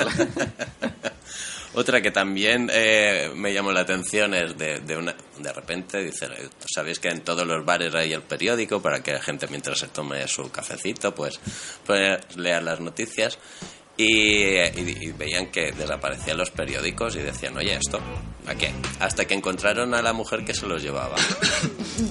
Otra 1.77 2.01
que 2.01 2.13
también 2.13 2.71
eh, 2.73 3.33
me 3.35 3.53
llamó 3.53 3.73
la 3.73 3.81
atención 3.81 4.33
es 4.33 4.57
de, 4.57 4.79
de 4.79 4.97
una 4.97 5.13
de 5.39 5.53
repente 5.53 5.99
dice 6.05 6.29
sabéis 6.73 7.01
que 7.01 7.09
en 7.09 7.23
todos 7.23 7.45
los 7.45 7.65
bares 7.65 7.93
hay 7.97 8.13
el 8.13 8.23
periódico 8.23 8.81
para 8.81 9.03
que 9.03 9.13
la 9.13 9.21
gente 9.21 9.49
mientras 9.49 9.81
se 9.81 9.89
tome 9.89 10.27
su 10.29 10.49
cafecito 10.53 11.13
pues, 11.13 11.41
pues 11.85 12.19
lea 12.37 12.61
las 12.61 12.79
noticias 12.79 13.39
y, 13.97 14.59
y- 14.59 14.97
y 15.01 15.13
veían 15.13 15.47
que 15.53 15.71
desaparecían 15.73 16.37
los 16.37 16.51
periódicos 16.51 17.15
y 17.17 17.21
decían 17.21 17.57
oye 17.57 17.75
esto 17.75 18.01
¿a 18.47 18.55
qué? 18.57 18.73
hasta 18.99 19.25
que 19.25 19.35
encontraron 19.35 19.95
a 19.95 20.03
la 20.03 20.13
mujer 20.13 20.45
que 20.45 20.53
se 20.53 20.67
los 20.67 20.83
llevaba 20.83 21.15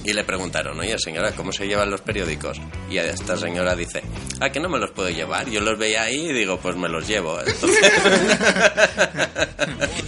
y 0.02 0.12
le 0.14 0.24
preguntaron 0.24 0.80
oye 0.80 0.96
señora 0.98 1.32
¿cómo 1.32 1.52
se 1.52 1.66
llevan 1.66 1.90
los 1.90 2.00
periódicos? 2.00 2.58
y 2.90 2.96
esta 2.96 3.36
señora 3.36 3.76
dice 3.76 4.02
ah 4.40 4.48
que 4.50 4.60
no 4.60 4.70
me 4.70 4.78
los 4.78 4.92
puedo 4.92 5.10
llevar 5.10 5.48
yo 5.50 5.60
los 5.60 5.78
veía 5.78 6.04
ahí 6.04 6.30
y 6.30 6.32
digo 6.32 6.58
pues 6.58 6.74
me 6.76 6.88
los 6.88 7.06
llevo 7.06 7.38
Entonces, 7.40 7.92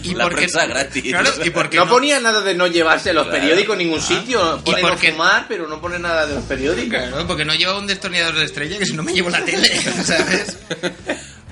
¿Y 0.03 0.15
la 0.15 0.25
por 0.25 0.33
qué- 0.35 0.37
prensa 0.39 0.67
gratis 0.67 1.03
Claro, 1.03 1.31
¿y 1.45 1.51
por 1.51 1.69
qué 1.69 1.77
No 1.79 1.85
no? 1.85 1.91
ponía 1.91 2.21
nada 2.21 2.41
de 2.41 2.55
no 2.55 2.67
llevarse 2.69 3.13
los 3.13 3.25
Claro. 3.27 3.39
periódicos 3.41 3.73
en 3.75 3.79
ningún 3.81 4.01
sitio. 4.01 4.63
Pone 4.65 4.81
por 4.81 4.93
no 4.93 4.99
fumar, 4.99 5.47
pero 5.49 5.67
no 5.69 5.81
pone 5.81 5.99
nada 5.99 6.27
de 6.27 6.35
los 6.37 6.45
periódicos. 6.45 6.89
Claro, 6.99 7.27
porque 7.27 7.45
no 7.45 7.55
lleva 7.55 7.77
un 7.79 7.87
destornillador 7.87 8.37
de 8.37 8.45
estrella 8.45 8.79
que 8.79 8.87
si 8.87 8.93
no 8.95 9.03
me 9.03 9.13
llevo 9.13 9.31
la 9.31 9.45
tele, 9.45 9.69
¿sabes? 10.05 10.57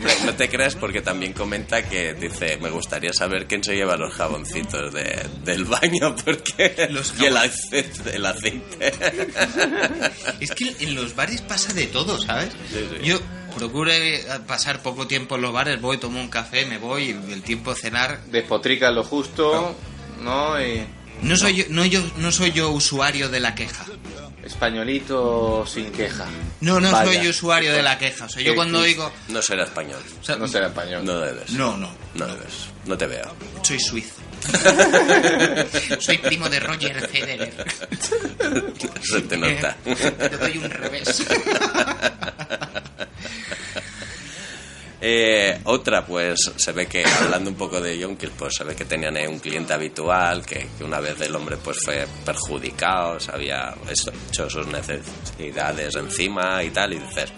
No, 0.00 0.26
no 0.26 0.34
te 0.34 0.48
creas 0.48 0.74
porque 0.74 1.02
también 1.02 1.32
comenta 1.32 1.88
que 1.88 2.14
dice, 2.14 2.56
me 2.60 2.68
gustaría 2.70 3.12
saber 3.12 3.46
quién 3.46 3.62
se 3.62 3.74
lleva 3.76 3.96
los 3.96 4.12
jaboncitos 4.12 4.92
de- 4.92 5.24
del 5.44 5.64
baño 5.64 6.16
porque 6.24 6.88
Los 6.90 7.14
y 7.18 7.26
el 7.26 7.36
aceite, 7.36 8.16
el 8.16 8.26
aceite. 8.26 8.92
Es 10.40 10.50
que 10.52 10.74
en 10.80 10.94
los 10.94 11.14
bares 11.14 11.40
pasa 11.42 11.72
de 11.72 11.86
todo, 11.86 12.20
¿sabes? 12.20 12.50
Sí, 12.72 12.80
sí. 12.90 13.06
Yo 13.06 13.20
procuro 13.56 13.92
eh, 13.92 14.24
pasar 14.46 14.82
poco 14.82 15.06
tiempo 15.06 15.36
en 15.36 15.42
los 15.42 15.52
bares, 15.52 15.80
voy, 15.80 15.98
tomo 15.98 16.20
un 16.20 16.28
café, 16.28 16.66
me 16.66 16.78
voy, 16.78 17.16
y 17.28 17.32
el 17.32 17.42
tiempo 17.42 17.72
de 17.74 17.80
cenar. 17.80 18.20
Despotrica 18.26 18.90
lo 18.90 19.04
justo, 19.04 19.76
¿no? 20.22 20.60
Y 20.60 20.84
No 21.22 21.36
soy 21.36 21.54
yo, 21.54 21.64
no 21.68 21.84
yo, 21.84 22.00
no 22.16 22.32
soy 22.32 22.50
yo 22.52 22.70
usuario 22.70 23.28
de 23.28 23.38
la 23.40 23.54
queja. 23.54 23.84
Españolito 24.44 25.64
sin 25.66 25.90
queja. 25.92 26.26
No, 26.60 26.80
no 26.80 26.90
Vaya. 26.92 27.12
soy 27.20 27.28
usuario 27.28 27.72
de 27.72 27.82
la 27.82 27.98
queja. 27.98 28.26
O 28.26 28.28
sea, 28.28 28.42
yo 28.42 28.54
cuando 28.54 28.82
digo, 28.82 29.10
No 29.28 29.40
será 29.42 29.64
español. 29.64 30.02
o 30.20 30.24
sea, 30.24 30.36
No 30.36 30.46
será 30.48 30.66
español. 30.68 31.04
No 31.04 31.18
debes. 31.20 31.50
no, 31.50 31.76
no, 31.76 31.90
No 32.14 32.26
debes. 32.26 32.68
No 32.86 32.96
te 32.98 33.06
veo. 33.06 33.34
soy 33.62 33.80
suizo. 33.80 34.14
soy 36.00 36.18
primo 36.18 36.48
de 36.50 36.60
Roger 36.60 37.08
Federer. 37.08 37.52
Se 39.02 39.20
te 39.22 39.36
nota. 39.38 39.74
Te 39.84 40.36
doy 40.36 40.58
un 40.58 40.70
revés. 40.70 41.24
Eh, 45.06 45.60
otra, 45.64 46.06
pues 46.06 46.50
se 46.56 46.72
ve 46.72 46.86
que 46.86 47.04
hablando 47.04 47.50
un 47.50 47.56
poco 47.56 47.78
de 47.78 47.98
yonkis, 47.98 48.30
pues 48.38 48.54
se 48.54 48.64
ve 48.64 48.74
que 48.74 48.86
tenían 48.86 49.14
ahí 49.18 49.26
un 49.26 49.38
cliente 49.38 49.74
habitual, 49.74 50.46
que, 50.46 50.66
que 50.78 50.82
una 50.82 50.98
vez 50.98 51.20
el 51.20 51.36
hombre 51.36 51.58
pues 51.62 51.76
fue 51.84 52.06
perjudicado, 52.24 53.20
se 53.20 53.30
había 53.30 53.74
hecho 53.86 54.48
sus 54.48 54.66
necesidades 54.66 55.94
encima 55.96 56.62
y 56.62 56.70
tal, 56.70 56.94
y 56.94 56.98
dices, 57.00 57.30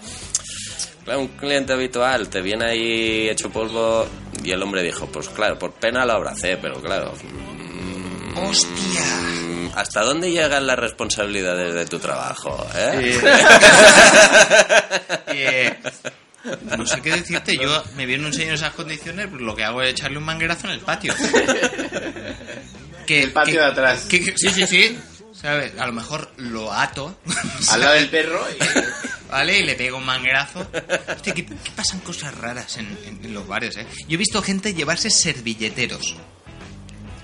claro, 1.03 1.19
un 1.19 1.27
cliente 1.27 1.73
habitual 1.73 2.29
te 2.29 2.41
viene 2.41 2.69
ahí 2.69 3.27
hecho 3.27 3.49
polvo, 3.49 4.07
y 4.41 4.51
el 4.51 4.63
hombre 4.63 4.81
dijo, 4.81 5.05
pues 5.07 5.27
claro, 5.27 5.59
por 5.59 5.73
pena 5.73 6.05
lo 6.05 6.13
abracé, 6.13 6.55
pero 6.55 6.79
claro, 6.81 7.13
¡Hostia! 8.37 8.69
mm, 8.69 9.71
¿hasta 9.75 10.03
dónde 10.03 10.31
llegan 10.31 10.65
las 10.67 10.79
responsabilidades 10.79 11.73
de 11.73 11.85
tu 11.85 11.99
trabajo? 11.99 12.65
eh? 12.73 13.19
Eh, 15.29 15.75
no 16.77 16.85
sé 16.85 17.01
qué 17.01 17.11
decirte, 17.11 17.57
yo 17.57 17.83
me 17.95 18.05
viene 18.05 18.25
un 18.25 18.33
señor 18.33 18.49
en 18.49 18.53
esas 18.55 18.73
condiciones, 18.73 19.27
pues 19.27 19.41
lo 19.41 19.55
que 19.55 19.63
hago 19.63 19.81
es 19.81 19.91
echarle 19.91 20.17
un 20.17 20.23
manguerazo 20.25 20.67
en 20.67 20.73
el 20.73 20.79
patio. 20.81 21.13
Que, 23.05 23.23
El 23.23 23.31
patio 23.31 23.53
que- 23.53 23.59
de 23.59 23.65
atrás. 23.65 24.01
que- 24.09 24.21
que- 24.23 24.37
sí, 24.37 24.49
sí, 24.49 24.67
sí. 24.67 24.99
¿Sabes? 25.33 25.71
A 25.79 25.85
lo 25.87 25.93
mejor 25.93 26.29
lo 26.37 26.73
ato. 26.73 27.17
Al 27.69 27.79
lado 27.79 27.93
del 27.93 28.09
perro 28.09 28.45
y... 28.51 29.29
¿Vale? 29.31 29.59
Y 29.59 29.63
le 29.63 29.75
pego 29.75 29.97
un 29.97 30.05
manguerazo. 30.05 30.67
Hostia, 31.15 31.33
¿qué, 31.33 31.45
qué 31.45 31.71
pasan 31.75 31.99
cosas 32.01 32.33
raras 32.35 32.75
en, 32.77 32.97
en- 33.05 33.23
en 33.23 33.33
los 33.33 33.47
bares, 33.47 33.77
eh? 33.77 33.85
Yo 34.09 34.15
he 34.15 34.17
visto 34.17 34.41
gente 34.41 34.73
llevarse 34.73 35.09
servilleteros. 35.09 36.15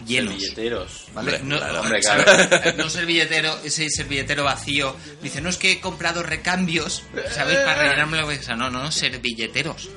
Llenos. 0.06 0.36
Billeteros. 0.36 1.06
¿Vale? 1.14 1.36
Hombre, 1.38 1.50
no, 1.50 1.58
claro. 1.58 1.82
Hombre, 1.82 2.02
¿sabes? 2.02 2.26
claro. 2.26 2.78
No 2.78 2.90
servilletero, 2.90 3.58
ese 3.64 3.90
servilletero 3.90 4.44
vacío. 4.44 4.96
Dice, 5.22 5.42
no 5.42 5.50
es 5.50 5.58
que 5.58 5.74
he 5.74 5.80
comprado 5.82 6.24
recambios, 6.24 7.04
¿sabes? 7.32 7.58
Para 7.60 7.76
rellenarme 7.76 8.18
la 8.18 8.24
cabeza. 8.24 8.56
No, 8.56 8.70
no, 8.70 8.92
servilleteros. 8.92 9.90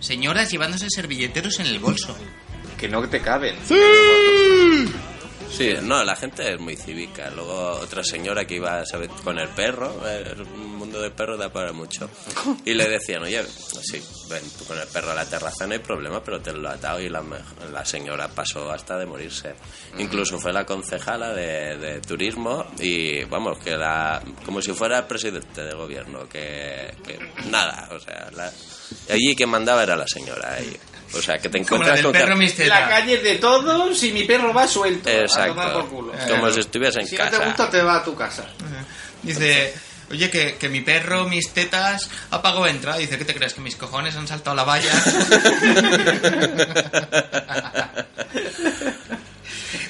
Señoras 0.00 0.50
llevándose 0.50 0.88
servilleteros 0.90 1.60
en 1.60 1.66
el 1.66 1.78
bolso. 1.78 2.16
Que 2.78 2.88
no 2.88 3.08
te 3.08 3.20
caben. 3.20 3.56
Sí, 5.50 5.74
no, 5.82 6.04
la 6.04 6.16
gente 6.16 6.52
es 6.52 6.60
muy 6.60 6.76
cívica. 6.76 7.30
Luego 7.30 7.78
otra 7.80 8.04
señora 8.04 8.46
que 8.46 8.56
iba 8.56 8.84
¿sabe? 8.84 9.08
con 9.08 9.38
el 9.38 9.48
perro, 9.48 10.02
eh, 10.06 10.34
mundo 10.96 11.02
del 11.02 11.12
perro 11.12 11.36
da 11.36 11.48
para 11.52 11.72
mucho. 11.72 12.08
Y 12.64 12.74
le 12.74 12.88
decían, 12.88 13.22
oye, 13.22 13.44
sí, 13.82 14.02
ven 14.30 14.42
tú 14.58 14.64
con 14.64 14.78
el 14.78 14.86
perro 14.88 15.12
a 15.12 15.14
la 15.14 15.24
terraza 15.24 15.66
no 15.66 15.72
hay 15.74 15.78
problema, 15.78 16.22
pero 16.22 16.40
te 16.40 16.52
lo 16.52 16.68
atado 16.68 17.00
y 17.00 17.08
la, 17.08 17.22
la 17.72 17.84
señora 17.84 18.28
pasó 18.28 18.70
hasta 18.70 18.96
de 18.98 19.06
morirse. 19.06 19.54
Incluso 19.98 20.38
fue 20.38 20.52
la 20.52 20.64
concejala 20.64 21.32
de, 21.32 21.76
de 21.78 22.00
turismo 22.00 22.66
y 22.78 23.24
vamos, 23.24 23.58
que 23.58 23.76
la, 23.76 24.22
como 24.44 24.60
si 24.62 24.72
fuera 24.72 24.98
el 24.98 25.04
presidente 25.04 25.62
de 25.62 25.74
gobierno, 25.74 26.28
que, 26.28 26.94
que 27.04 27.18
nada, 27.50 27.88
o 27.92 28.00
sea, 28.00 28.28
la- 28.34 28.52
allí 29.10 29.34
quien 29.36 29.48
mandaba 29.50 29.82
era 29.82 29.96
la 29.96 30.06
señora. 30.06 30.54
ahí. 30.54 30.76
O 31.14 31.22
sea, 31.22 31.38
que 31.38 31.48
te 31.48 31.58
Como 31.64 31.84
la 31.84 31.92
encuentras 31.92 31.94
del 31.96 32.04
con 32.04 32.12
perro 32.12 32.38
que-. 32.56 32.66
La 32.66 32.88
calle 32.88 33.18
de 33.18 33.36
todos 33.36 34.02
y 34.02 34.10
mi 34.12 34.24
perro 34.24 34.52
va 34.52 34.66
suelto. 34.66 35.08
A 35.08 35.12
tomar 35.12 35.72
por 35.72 35.82
Exacto. 35.82 35.86
culo. 35.88 36.12
Como 36.28 36.50
si 36.50 36.60
estuviese 36.60 37.00
en 37.00 37.06
Si 37.06 37.16
casa. 37.16 37.30
no 37.30 37.38
te 37.38 37.46
gusta, 37.46 37.70
te 37.70 37.82
va 37.82 37.96
a 37.98 38.04
tu 38.04 38.14
casa. 38.16 38.44
Dice, 39.22 39.72
oye, 40.10 40.30
que, 40.30 40.56
que 40.56 40.68
mi 40.68 40.80
perro, 40.80 41.28
mis 41.28 41.50
tetas, 41.52 42.08
ha 42.30 42.42
pagado 42.42 42.66
entrada. 42.66 42.98
Dice, 42.98 43.16
¿qué 43.18 43.24
te 43.24 43.34
crees? 43.34 43.54
Que 43.54 43.60
mis 43.60 43.76
cojones 43.76 44.16
han 44.16 44.26
saltado 44.28 44.56
la 44.56 44.64
valla. 44.64 44.92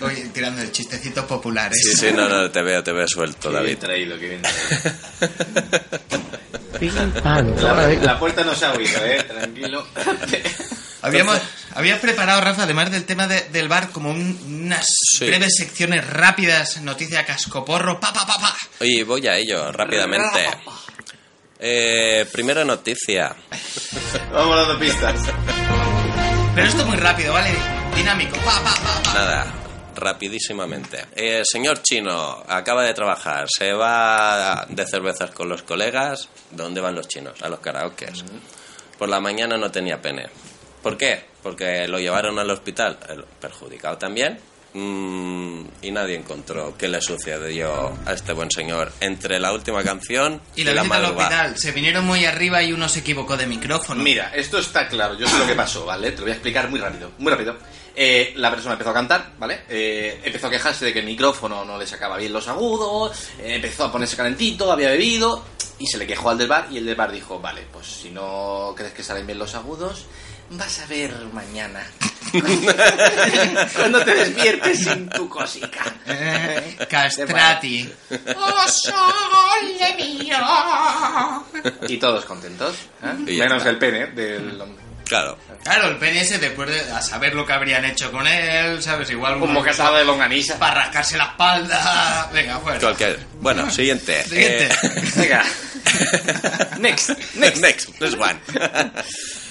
Oye, 0.00 0.28
tirando 0.32 0.60
de 0.60 0.70
chistecitos 0.72 1.24
populares. 1.24 1.78
Sí, 1.82 1.96
sí, 1.96 2.12
no, 2.14 2.28
no, 2.28 2.50
te 2.50 2.60
veo, 2.62 2.82
te 2.84 2.92
veo 2.92 3.06
suelto, 3.08 3.48
Qué 3.48 3.54
David. 3.54 3.66
bien 3.68 3.78
traído, 3.78 4.18
qué 4.18 4.28
bien 4.28 4.42
traído. 7.22 7.74
La, 7.74 7.88
la 7.88 8.18
puerta 8.18 8.44
no 8.44 8.54
se 8.54 8.66
ha 8.66 8.72
oído, 8.72 9.02
eh, 9.04 9.22
tranquilo. 9.22 9.86
Habíamos, 11.00 11.38
Habías 11.76 12.00
preparado, 12.00 12.40
Rafa, 12.40 12.62
además 12.64 12.90
del 12.90 13.04
tema 13.04 13.26
de- 13.26 13.42
del 13.50 13.68
bar, 13.68 13.90
como 13.90 14.10
un- 14.10 14.40
unas 14.64 14.84
breves 15.20 15.54
secciones 15.56 16.08
rápidas, 16.08 16.80
noticia 16.82 17.24
cascoporro, 17.26 18.00
pa, 18.00 18.12
pa, 18.12 18.26
pa, 18.26 18.38
pa. 18.38 18.56
Oye, 18.80 19.04
voy 19.04 19.26
a 19.28 19.36
ello 19.36 19.70
rápidamente. 19.72 20.26
Eh, 21.58 22.26
primera 22.32 22.66
noticia. 22.66 23.34
Vamos 24.30 24.56
dando 24.56 24.78
pistas. 24.78 25.14
Pero 26.54 26.66
esto 26.66 26.84
muy 26.84 26.96
rápido, 26.98 27.32
¿vale? 27.32 27.48
Dinámico, 27.94 28.36
pa, 28.44 28.62
pa, 28.62 28.74
pa, 28.74 29.02
pa. 29.02 29.14
Nada, 29.14 29.54
rapidísimamente. 29.94 31.06
Eh, 31.16 31.42
señor 31.50 31.80
chino, 31.82 32.44
acaba 32.46 32.82
de 32.84 32.92
trabajar, 32.92 33.46
se 33.48 33.72
va 33.72 34.66
de 34.68 34.86
cervezas 34.86 35.30
con 35.30 35.48
los 35.48 35.62
colegas. 35.62 36.28
¿Dónde 36.50 36.82
van 36.82 36.94
los 36.94 37.08
chinos? 37.08 37.40
A 37.42 37.48
los 37.48 37.60
karaokes. 37.60 38.22
Por 38.98 39.08
la 39.08 39.20
mañana 39.20 39.56
no 39.56 39.70
tenía 39.70 40.00
pene. 40.02 40.26
¿Por 40.82 40.98
qué? 40.98 41.24
Porque 41.46 41.86
lo 41.86 42.00
llevaron 42.00 42.36
al 42.40 42.50
hospital, 42.50 42.98
el 43.08 43.22
perjudicado 43.40 43.96
también. 43.98 44.36
mm, 44.74 45.60
y 45.82 45.90
nadie 45.92 46.16
encontró 46.16 46.74
qué 46.76 46.88
le 46.88 47.00
sucedió 47.00 47.96
a 48.04 48.12
este 48.12 48.32
buen 48.32 48.50
señor 48.50 48.92
entre 49.00 49.38
la 49.38 49.52
última 49.52 49.84
canción 49.84 50.40
Y 50.56 50.64
la 50.64 50.72
visita 50.72 50.80
al 50.96 51.02
madrugada. 51.02 51.28
hospital. 51.44 51.56
Se 51.58 51.70
vinieron 51.70 52.04
muy 52.04 52.24
arriba 52.24 52.62
y 52.64 52.72
uno 52.72 52.88
se 52.88 52.98
equivocó 52.98 53.36
de 53.36 53.46
micrófono. 53.46 54.02
Mira, 54.02 54.32
esto 54.34 54.58
está 54.58 54.88
claro. 54.88 55.14
Yo 55.16 55.28
sé 55.28 55.38
lo 55.38 55.46
que 55.46 55.54
pasó, 55.54 55.86
¿vale? 55.86 56.10
Te 56.10 56.16
lo 56.18 56.22
voy 56.22 56.30
a 56.32 56.34
explicar 56.34 56.68
muy 56.68 56.80
rápido. 56.80 57.12
Muy 57.18 57.30
rápido. 57.30 57.56
Eh, 57.94 58.32
la 58.36 58.50
persona 58.50 58.72
empezó 58.72 58.90
a 58.90 58.94
cantar, 58.94 59.30
¿vale? 59.38 59.60
Eh, 59.70 60.20
empezó 60.24 60.48
a 60.48 60.50
quejarse 60.50 60.84
de 60.84 60.92
que 60.92 60.98
el 60.98 61.06
micrófono 61.06 61.64
no 61.64 61.78
le 61.78 61.86
sacaba 61.86 62.16
bien 62.18 62.32
los 62.32 62.48
agudos. 62.48 63.16
eh, 63.38 63.54
empezó 63.54 63.84
a 63.84 63.92
ponerse 63.92 64.16
calentito, 64.16 64.70
había 64.72 64.88
bebido. 64.90 65.44
Y 65.78 65.86
se 65.86 65.96
le 65.98 66.06
quejó 66.06 66.30
al 66.30 66.38
del 66.38 66.48
bar. 66.48 66.66
Y 66.72 66.78
el 66.78 66.86
del 66.86 66.96
bar 66.96 67.12
dijo: 67.12 67.38
Vale, 67.38 67.62
pues 67.72 67.86
si 67.86 68.10
no 68.10 68.74
crees 68.76 68.92
que 68.92 69.02
salen 69.02 69.26
bien 69.26 69.38
los 69.38 69.54
agudos, 69.54 70.06
vas 70.50 70.80
a 70.80 70.86
ver 70.86 71.12
mañana. 71.32 71.84
Cuando 73.76 74.04
te 74.04 74.14
despiertes 74.14 74.78
sin 74.84 75.08
tu 75.08 75.28
cosica. 75.28 75.84
Eh, 76.06 76.76
castrati. 76.88 77.90
¡Oh, 78.36 78.68
sole 78.68 79.94
mío! 79.96 80.36
Y 81.88 81.96
todos 81.98 82.24
contentos. 82.24 82.74
¿eh? 83.02 83.14
Y 83.26 83.36
ya 83.36 83.44
Menos 83.44 83.58
está. 83.58 83.70
el 83.70 83.78
pene 83.78 84.06
del 84.08 84.60
hombre. 84.60 84.84
Claro. 85.04 85.38
Claro, 85.62 85.88
el 85.88 85.98
PNS 85.98 86.40
después 86.40 86.68
de 86.68 86.80
a 86.92 87.00
saber 87.00 87.32
lo 87.34 87.46
que 87.46 87.52
habrían 87.52 87.84
hecho 87.84 88.10
con 88.10 88.26
él, 88.26 88.82
¿sabes? 88.82 89.08
Igual 89.10 89.38
Como 89.38 89.60
una 89.60 89.70
casado 89.70 89.94
de 89.96 90.04
longaniza. 90.04 90.58
para 90.58 90.82
rascarse 90.82 91.16
la 91.16 91.24
espalda. 91.26 92.28
Venga, 92.32 92.58
fuera. 92.58 92.80
Cualquier. 92.80 93.20
Bueno, 93.40 93.70
siguiente. 93.70 94.24
Siguiente. 94.24 94.64
Eh, 94.82 95.12
Venga. 95.14 95.44
Next. 96.80 97.10
Next, 97.36 97.60
next, 97.60 98.00
next 98.00 98.18
one. 98.18 98.40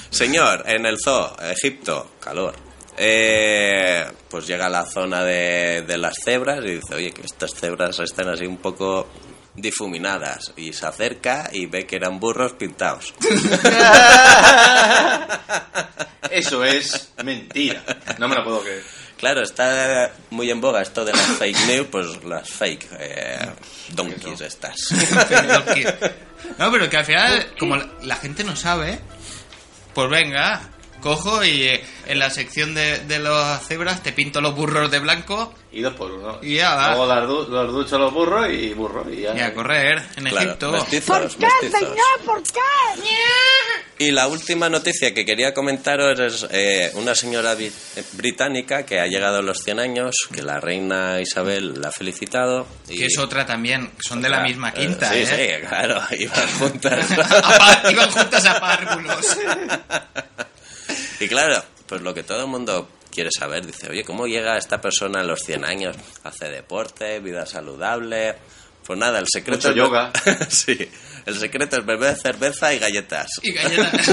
Señor, 0.10 0.64
en 0.68 0.86
el 0.86 0.98
zoo, 1.04 1.36
Egipto, 1.42 2.12
calor. 2.20 2.56
Eh, 2.98 4.06
pues 4.30 4.48
llega 4.48 4.68
a 4.68 4.70
la 4.70 4.86
zona 4.86 5.24
de, 5.24 5.82
de 5.82 5.98
las 5.98 6.14
cebras 6.24 6.64
y 6.64 6.76
dice, 6.76 6.96
oye, 6.96 7.12
que 7.12 7.24
estas 7.24 7.54
cebras 7.54 8.00
están 8.00 8.30
así 8.30 8.46
un 8.46 8.58
poco 8.58 9.10
difuminadas. 9.56 10.54
Y 10.56 10.74
se 10.74 10.86
acerca 10.86 11.50
y 11.52 11.66
ve 11.66 11.86
que 11.86 11.98
eran 11.98 12.20
burros 12.20 12.54
pintados. 12.54 13.14
Eso 16.30 16.64
es 16.64 17.14
mentira. 17.24 17.84
No 18.18 18.28
me 18.28 18.36
lo 18.36 18.44
puedo 18.44 18.62
creer. 18.62 18.84
Claro, 19.18 19.42
está 19.44 20.12
muy 20.32 20.52
en 20.52 20.60
boga 20.60 20.82
esto 20.82 21.06
de 21.06 21.14
las 21.14 21.22
fake 21.22 21.68
news, 21.68 21.88
pues 21.90 22.24
las 22.26 22.50
fake 22.50 22.88
eh, 23.00 23.50
donkeys 23.94 24.42
estas. 24.42 24.76
No, 26.60 26.72
pero 26.72 26.88
que 26.88 26.98
al 26.98 27.06
final, 27.06 27.54
como 27.58 27.76
la, 27.76 27.90
la 28.04 28.16
gente 28.18 28.44
no 28.44 28.56
sabe, 28.56 29.00
pues 29.96 30.10
venga, 30.10 30.60
cojo 31.06 31.44
y 31.44 31.62
eh, 31.68 31.84
en 32.08 32.18
la 32.18 32.32
sección 32.32 32.74
de, 32.74 32.98
de 33.02 33.20
las 33.20 33.68
cebras 33.68 34.02
te 34.02 34.12
pinto 34.12 34.42
los 34.42 34.56
burros 34.56 34.90
de 34.90 34.98
blanco 34.98 35.54
Y 35.72 35.82
dos 35.82 35.94
por 35.94 36.12
uno. 36.12 36.40
Y 36.42 36.56
ya 36.56 36.74
va. 36.74 36.96
Luego 36.96 37.06
los, 37.14 37.28
du- 37.48 37.54
los 37.54 37.72
ducho 37.74 38.00
los 38.00 38.12
burros 38.12 38.48
y 38.52 38.74
burro. 38.74 39.06
Y, 39.12 39.22
ya. 39.22 39.36
y 39.38 39.40
a 39.42 39.54
correr 39.54 40.02
en 40.16 40.24
Claro, 40.26 40.48
Egipto. 40.48 40.72
mestizos, 40.72 41.38
mestizos. 41.38 41.90
¿Por 42.26 42.42
qué? 42.42 42.60
Y 43.98 44.12
la 44.12 44.28
última 44.28 44.68
noticia 44.68 45.14
que 45.14 45.24
quería 45.26 45.54
comentaros 45.54 46.20
es 46.20 46.46
eh, 46.52 46.92
una 46.96 47.16
señora 47.16 47.54
eh, 47.54 47.72
británica 48.14 48.84
que 48.86 49.00
ha 49.00 49.06
llegado 49.08 49.38
a 49.38 49.42
los 49.42 49.60
100 49.60 49.80
años, 49.80 50.16
que 50.34 50.42
la 50.42 50.60
reina 50.60 51.22
Isabel 51.22 51.80
la 51.80 51.90
ha 51.90 51.92
felicitado. 51.94 52.68
Y, 52.90 52.98
Que 52.98 53.06
es 53.06 53.18
otra 53.18 53.46
también, 53.46 53.92
son 54.00 54.22
de 54.22 54.28
la 54.30 54.38
Otra, 54.40 54.48
misma 54.50 54.70
eh, 54.70 54.74
quinta, 54.76 55.14
sí, 55.14 55.20
¿eh? 55.20 55.60
sí, 55.62 55.68
claro, 55.68 56.02
iban 56.20 56.48
juntas. 56.60 57.06
Iban 57.92 58.12
juntas 58.12 58.46
a 58.46 58.60
párvulos. 58.60 59.38
y 61.20 61.28
claro, 61.28 61.64
pues 61.88 62.02
lo 62.02 62.14
que 62.14 62.24
todo 62.24 62.42
el 62.42 62.48
mundo 62.48 62.90
quiere 63.12 63.30
saber, 63.32 63.66
dice, 63.66 63.90
oye, 63.90 64.04
¿cómo 64.04 64.28
llega 64.28 64.58
esta 64.58 64.82
persona 64.82 65.22
a 65.22 65.24
los 65.24 65.42
100 65.42 65.66
años? 65.66 65.96
Hace 66.24 66.50
deporte, 66.50 67.20
vida 67.20 67.46
saludable... 67.46 68.36
Pues 68.86 69.00
nada, 69.00 69.18
el 69.18 69.26
secreto 69.28 69.70
Mucho 69.70 69.70
es 69.70 69.76
yoga. 69.76 70.14
sí, 70.50 70.78
el 71.26 71.36
secreto 71.36 71.78
es 71.78 71.86
beber 71.86 72.16
cerveza 72.16 72.72
y 72.72 72.78
galletas. 72.78 73.28
Y 73.42 73.52
galletas. 73.52 74.08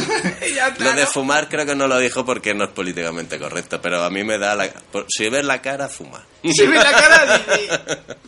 Lo 0.78 0.94
de 0.94 1.06
fumar 1.06 1.48
creo 1.48 1.66
que 1.66 1.76
no 1.76 1.86
lo 1.86 1.98
dijo 1.98 2.24
porque 2.24 2.54
no 2.54 2.64
es 2.64 2.70
políticamente 2.70 3.38
correcto, 3.38 3.82
pero 3.82 4.02
a 4.02 4.08
mí 4.08 4.24
me 4.24 4.38
da 4.38 4.54
la... 4.54 4.72
Si 5.08 5.28
ves 5.28 5.44
la 5.44 5.60
cara, 5.60 5.88
fuma. 5.88 6.24
Si 6.42 6.66
ve 6.66 6.76
la 6.76 6.90
cara, 6.90 7.38
dice, 7.38 7.80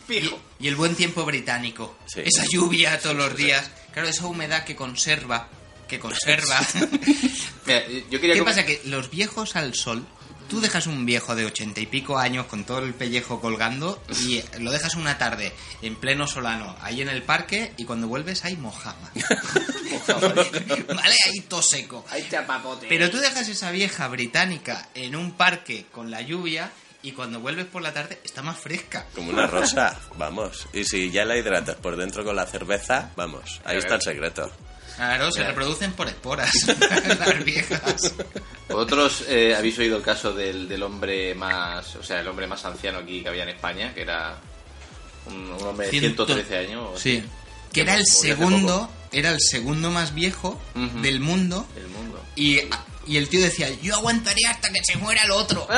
fijo. 0.07 0.39
Y 0.59 0.67
el 0.67 0.75
buen 0.75 0.95
tiempo 0.95 1.25
británico. 1.25 1.97
Sí. 2.05 2.21
Esa 2.23 2.45
lluvia 2.47 2.99
todos 2.99 3.15
los 3.15 3.35
días. 3.35 3.69
Claro, 3.91 4.07
esa 4.07 4.27
humedad 4.27 4.65
que 4.65 4.75
conserva. 4.75 5.47
Que 5.87 5.99
conserva. 5.99 6.59
Mira, 7.65 7.87
yo 8.09 8.19
quería 8.19 8.33
¿Qué 8.33 8.39
com- 8.39 8.47
pasa? 8.47 8.65
Que 8.65 8.81
los 8.85 9.09
viejos 9.09 9.55
al 9.55 9.73
sol. 9.75 10.05
Tú 10.47 10.61
dejas 10.61 10.85
un 10.85 11.07
viejo 11.07 11.35
de 11.35 11.43
ochenta 11.45 11.79
y 11.79 11.87
pico 11.87 12.19
años 12.19 12.45
con 12.45 12.65
todo 12.65 12.77
el 12.77 12.93
pellejo 12.93 13.41
colgando 13.41 13.99
y 14.21 14.43
lo 14.59 14.71
dejas 14.71 14.93
una 14.93 15.17
tarde 15.17 15.51
en 15.81 15.95
pleno 15.95 16.27
solano, 16.27 16.75
ahí 16.81 17.01
en 17.01 17.09
el 17.09 17.23
parque, 17.23 17.73
y 17.77 17.85
cuando 17.85 18.07
vuelves 18.07 18.45
hay 18.45 18.55
mojama. 18.55 19.11
¿Vale? 20.07 21.15
Ahí 21.25 21.39
todo 21.47 21.63
seco. 21.63 22.05
Ay, 22.11 22.27
chapapote. 22.29 22.85
Pero 22.87 23.09
tú 23.09 23.17
dejas 23.17 23.47
esa 23.47 23.71
vieja 23.71 24.07
británica 24.07 24.89
en 24.93 25.15
un 25.15 25.31
parque 25.31 25.87
con 25.91 26.11
la 26.11 26.21
lluvia 26.21 26.71
y 27.01 27.11
cuando 27.13 27.39
vuelves 27.39 27.65
por 27.65 27.81
la 27.81 27.93
tarde 27.93 28.19
está 28.23 28.41
más 28.41 28.59
fresca. 28.59 29.07
Como 29.15 29.31
una 29.31 29.47
rosa, 29.47 29.99
vamos. 30.17 30.67
Y 30.73 30.83
si 30.83 31.11
ya 31.11 31.25
la 31.25 31.37
hidratas 31.37 31.75
por 31.77 31.95
dentro 31.97 32.23
con 32.23 32.35
la 32.35 32.45
cerveza, 32.45 33.11
vamos, 33.15 33.61
ahí 33.65 33.77
está 33.77 33.95
el 33.95 34.01
secreto. 34.01 34.51
Claro, 34.95 35.31
se 35.31 35.43
reproducen 35.43 35.91
por 35.93 36.07
esporas 36.07 36.51
las 37.19 37.43
viejas. 37.43 38.13
¿Vosotros 38.69 39.25
eh, 39.27 39.53
habéis 39.55 39.77
oído 39.79 39.97
el 39.97 40.03
caso 40.03 40.33
del, 40.33 40.67
del 40.69 40.83
hombre 40.83 41.35
más, 41.35 41.95
o 41.95 42.03
sea, 42.03 42.19
el 42.21 42.27
hombre 42.27 42.47
más 42.47 42.63
anciano 42.65 42.99
aquí 42.99 43.21
que 43.21 43.29
había 43.29 43.43
en 43.43 43.49
España, 43.49 43.93
que 43.93 44.01
era 44.01 44.37
un, 45.27 45.51
un 45.51 45.67
hombre 45.67 45.87
de 45.87 45.91
Ciento- 45.91 46.25
113 46.25 46.57
años? 46.57 46.99
Sí. 46.99 47.17
así? 47.17 47.29
Que 47.73 47.81
era 47.81 47.95
el 47.95 48.05
segundo, 48.05 48.89
era 49.11 49.31
el 49.31 49.39
segundo 49.41 49.91
más 49.91 50.13
viejo 50.15 50.59
del 51.01 51.19
mundo 51.19 51.67
del 51.75 51.87
mundo. 51.89 52.23
y, 52.35 52.59
y 53.05 53.17
el 53.17 53.27
tío 53.27 53.41
decía, 53.41 53.69
yo 53.81 53.95
aguantaría 53.95 54.49
hasta 54.49 54.71
que 54.71 54.79
se 54.83 54.97
muera 54.97 55.23
el 55.23 55.31
otro. 55.31 55.67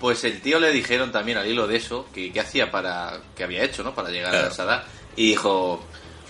Pues 0.00 0.22
el 0.22 0.40
tío 0.40 0.60
le 0.60 0.70
dijeron 0.70 1.10
también 1.10 1.38
al 1.38 1.48
hilo 1.48 1.66
de 1.66 1.76
eso 1.76 2.06
que, 2.14 2.32
que 2.32 2.38
hacía 2.40 2.70
para 2.70 3.18
que 3.36 3.42
había 3.42 3.64
hecho, 3.64 3.82
¿no? 3.82 3.96
Para 3.96 4.10
llegar 4.10 4.30
Claro. 4.30 4.46
a 4.46 4.50
esa 4.52 4.62
edad 4.62 4.84
y 5.16 5.30
dijo 5.30 5.84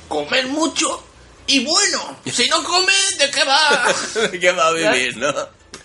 comer 0.09 0.47
mucho 0.47 1.05
y 1.49 1.65
bueno, 1.65 2.19
si 2.27 2.49
no 2.49 2.63
come, 2.63 2.93
¿de 3.19 3.31
qué 3.31 3.45
va? 3.45 4.31
¿Qué 4.31 4.53
va 4.53 4.69
a 4.69 4.73
vivir, 4.73 5.17
no? 5.17 5.33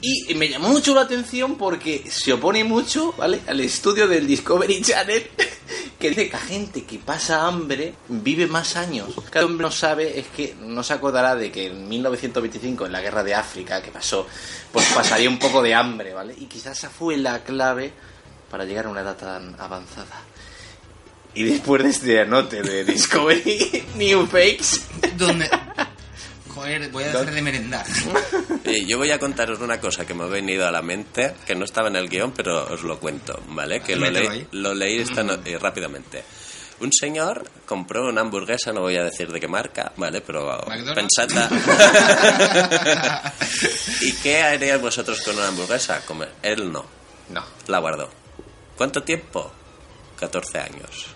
Y 0.02 0.34
me 0.36 0.50
llamó 0.50 0.68
mucho 0.68 0.94
la 0.94 1.02
atención 1.02 1.56
porque 1.56 2.04
se 2.12 2.34
opone 2.34 2.66
mucho, 2.66 3.14
¿vale? 3.14 3.40
Al 3.48 3.62
estudio 3.62 4.06
del 4.06 4.28
Discovery 4.28 4.82
Channel 4.82 5.32
que 6.00 6.10
dice 6.10 6.28
que 6.28 6.34
la 6.34 6.40
gente 6.40 6.84
que 6.84 7.00
pasa 7.00 7.48
hambre 7.48 7.94
vive 8.10 8.46
más 8.48 8.76
años. 8.76 9.14
Cada 9.30 9.46
hombre 9.46 9.64
no 9.64 9.72
sabe 9.72 10.20
es 10.20 10.28
que 10.28 10.56
no 10.60 10.84
se 10.84 10.92
acordará 10.92 11.38
de 11.38 11.50
que 11.50 11.68
en 11.68 11.88
1925, 11.88 12.86
en 12.86 12.92
la 12.92 13.00
guerra 13.00 13.24
de 13.24 13.34
África 13.34 13.82
que 13.82 13.92
pasó, 13.92 14.28
pues 14.74 14.86
pasaría 14.94 15.30
un 15.30 15.40
poco 15.40 15.62
de 15.62 15.74
hambre, 15.74 16.14
¿vale? 16.14 16.36
Y 16.38 16.48
quizás 16.48 16.78
esa 16.78 16.90
fue 16.90 17.16
la 17.16 17.42
clave 17.42 17.94
para 18.52 18.66
llegar 18.66 18.88
a 18.88 18.90
una 18.90 19.00
edad 19.00 19.16
tan 19.16 19.56
avanzada. 19.58 20.22
Y 21.36 21.44
después 21.44 21.84
de 21.84 21.90
este 21.90 22.20
anote 22.22 22.62
de 22.62 22.84
Discovery 22.86 23.86
New 23.96 24.26
Fakes, 24.28 24.82
Donde... 25.18 25.50
Joder, 26.54 26.90
voy 26.92 27.04
a 27.04 27.08
dejar 27.08 27.32
de 27.34 27.42
merendar. 27.42 27.86
Y 28.66 28.86
yo 28.86 29.00
voy 29.00 29.10
a 29.10 29.18
contaros 29.18 29.60
una 29.60 29.80
cosa 29.80 30.06
que 30.06 30.14
me 30.14 30.24
ha 30.24 30.28
venido 30.28 30.68
a 30.68 30.72
la 30.72 30.84
mente, 30.84 31.34
que 31.48 31.56
no 31.56 31.66
estaba 31.66 31.88
en 31.88 31.96
el 31.96 32.08
guion, 32.08 32.32
pero 32.32 32.66
os 32.72 32.84
lo 32.84 33.00
cuento, 33.00 33.42
¿vale? 33.50 33.82
Que 33.82 33.96
lo, 33.96 34.10
leí, 34.12 34.48
lo 34.52 34.76
leí 34.76 35.00
esta 35.00 35.24
no- 35.24 35.40
eh, 35.44 35.58
rápidamente. 35.60 36.24
Un 36.80 36.92
señor 36.94 37.50
compró 37.66 38.08
una 38.08 38.22
hamburguesa, 38.22 38.72
no 38.72 38.82
voy 38.82 38.98
a 38.98 39.04
decir 39.04 39.32
de 39.32 39.40
qué 39.40 39.48
marca, 39.48 39.94
¿vale? 39.98 40.22
Pero 40.22 40.64
McDonald's. 40.68 40.94
pensadla. 40.96 41.50
¿Y 44.02 44.12
qué 44.14 44.42
haríais 44.44 44.82
vosotros 44.82 45.22
con 45.22 45.36
una 45.36 45.48
hamburguesa? 45.48 46.02
Comer. 46.06 46.32
Él 46.44 46.72
no. 46.72 46.86
no. 47.30 47.44
La 47.68 47.80
guardó. 47.80 48.10
¿Cuánto 48.78 49.02
tiempo? 49.02 49.52
14 50.20 50.60
años. 50.60 51.08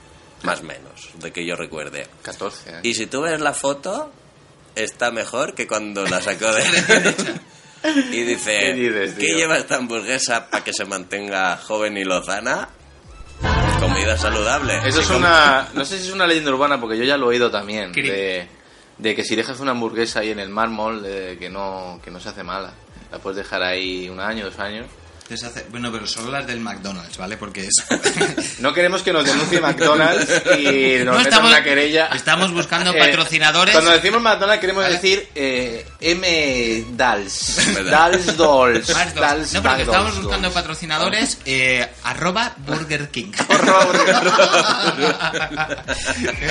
Más 0.43 0.62
o 0.62 0.63
menos, 0.63 1.10
de 1.15 1.32
que 1.32 1.45
yo 1.45 1.56
recuerde. 1.56 2.08
14 2.21 2.69
años. 2.69 2.82
Y 2.84 2.93
si 2.93 3.08
tú 3.08 3.21
ves 3.21 3.41
la 3.41 3.54
foto, 3.54 4.12
está 4.76 5.12
mejor 5.12 5.56
que 5.56 5.67
cuando 5.67 6.06
la 6.06 6.21
sacó 6.21 6.52
de... 6.54 6.63
y 8.12 8.23
dice, 8.23 8.58
¿Qué 8.60 8.73
dices, 8.73 9.13
¿qué 9.15 9.34
lleva 9.34 9.58
esta 9.58 9.76
hamburguesa 9.76 10.50
para 10.50 10.63
que 10.63 10.73
se 10.73 10.86
mantenga 10.86 11.58
joven 11.58 11.97
y 11.97 12.04
lozana? 12.04 12.69
Comida 13.80 14.17
saludable. 14.17 14.80
Eso 14.86 15.02
es 15.02 15.10
una. 15.10 15.69
No 15.73 15.86
sé 15.86 16.00
si 16.00 16.08
es 16.08 16.13
una 16.13 16.26
leyenda 16.26 16.52
urbana, 16.52 16.80
porque 16.80 16.97
yo 16.97 17.04
ya 17.04 17.17
lo 17.17 17.28
he 17.28 17.36
oído 17.36 17.52
también. 17.52 17.91
De, 17.91 18.47
de 18.97 19.15
que 19.15 19.23
si 19.23 19.36
dejas 19.36 19.60
una 19.60 19.71
hamburguesa 19.71 20.21
ahí 20.21 20.32
en 20.32 20.39
el 20.39 20.50
mármol, 20.50 21.04
de 21.04 21.38
que 21.38 21.50
no, 21.50 22.00
que 22.04 22.10
no 22.10 22.19
se 22.19 22.30
hace 22.30 22.43
mala. 22.43 22.73
La 23.12 23.19
puedes 23.19 23.38
dejar 23.38 23.62
ahí 23.62 24.10
un 24.10 24.19
año, 24.19 24.45
dos 24.45 24.58
años. 24.60 24.88
Deshace- 25.30 25.66
Bueno, 25.70 25.92
pero 25.92 26.08
solo 26.08 26.32
las 26.32 26.48
del 26.48 26.60
McDonald's, 26.62 27.18
¿vale? 27.18 27.36
Porque 27.36 27.68
es... 27.68 27.74
No 28.60 28.74
queremos 28.74 29.02
que 29.04 29.12
nos 29.12 29.26
denuncie 29.26 29.60
McDonald's 29.60 30.30
y 30.58 31.00
nos 31.04 31.06
No, 31.06 31.12
metan 31.13 31.22
estamos- 31.24 31.52
una 31.52 31.63
querella. 31.63 32.06
estamos 32.13 32.52
buscando 32.54 32.92
Eh, 32.96 33.00
patrocinadores. 33.00 33.74
Cuando 33.74 33.92
decimos 33.92 34.22
McDonald's 34.22 34.62
queremos 34.62 34.84
¿Vale? 34.84 34.96
decir 34.96 35.28
eh, 35.36 35.86
M. 36.00 36.86
Dals. 36.92 37.58
Dals 37.90 38.38
Dolls. 38.38 38.88
Dals 39.16 39.54
No, 39.54 39.62
porque 39.63 39.82
estamos 39.84 40.22
buscando 40.22 40.52
patrocinadores 40.52 41.40
eh, 41.46 41.86
arroba 42.04 42.54
Burger 42.58 43.10
King. 43.10 43.32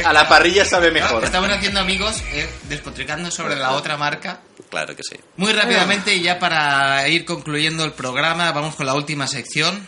A 0.05 0.13
la 0.13 0.29
parrilla 0.29 0.65
sabe 0.65 0.91
mejor. 0.91 1.25
Estamos 1.25 1.51
haciendo 1.51 1.81
amigos, 1.81 2.23
eh, 2.33 2.49
despotricando 2.69 3.31
sobre 3.31 3.57
la 3.57 3.73
otra 3.73 3.97
marca. 3.97 4.41
Claro 4.71 4.95
que 4.97 5.03
sí. 5.03 5.17
Muy 5.37 5.53
rápidamente, 5.53 6.15
y 6.15 6.23
ya 6.23 6.39
para 6.39 7.07
ir 7.09 7.25
concluyendo 7.25 7.85
el 7.85 7.93
programa, 7.93 8.51
vamos 8.53 8.75
con 8.75 8.87
la 8.87 8.95
última 8.95 9.27
sección. 9.27 9.87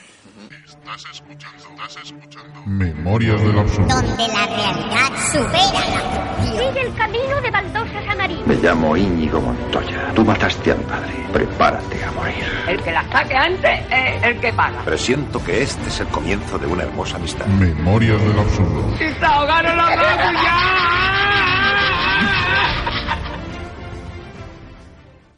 Estás 0.67 1.05
escuchando, 1.13 1.65
estás 1.87 2.05
escuchando. 2.05 2.63
Memorias 2.67 3.41
del 3.43 3.59
absurdo. 3.59 3.89
Donde 3.95 4.29
la 4.29 4.47
realidad 4.47 5.33
supera 5.33 5.89
la. 5.91 6.29
Sigue 6.43 6.81
el 6.81 6.95
camino 6.95 7.41
de 7.41 7.51
baldosas 7.51 8.09
amarillas. 8.09 8.47
Me 8.47 8.55
llamo 8.57 8.97
Íñigo 8.97 9.41
Montoya. 9.41 10.13
Tú 10.15 10.25
mataste 10.25 10.73
a 10.73 10.75
mi 10.75 10.85
padre. 10.85 11.13
Prepárate 11.33 12.05
a 12.05 12.13
morir. 12.13 12.45
El 12.69 12.83
que 12.83 12.93
la 12.93 13.11
saque 13.11 13.35
antes 13.35 13.81
es 13.91 14.23
el 14.23 14.41
que 14.41 14.53
paga. 14.53 14.83
Presiento 14.85 15.43
que 15.45 15.63
este 15.63 15.89
es 15.89 16.01
el 16.01 16.09
comienzo 16.09 16.59
de 16.59 16.67
una 16.67 16.85
hermosa 16.85 17.17
amistad. 17.17 17.47
Memorias 17.47 18.21
del 18.23 18.39
absurdo. 18.39 18.95
¡Y 18.97 19.13
se 19.19 19.25
ahogaron 19.27 19.77
los 19.77 19.91
lobos 19.97 20.33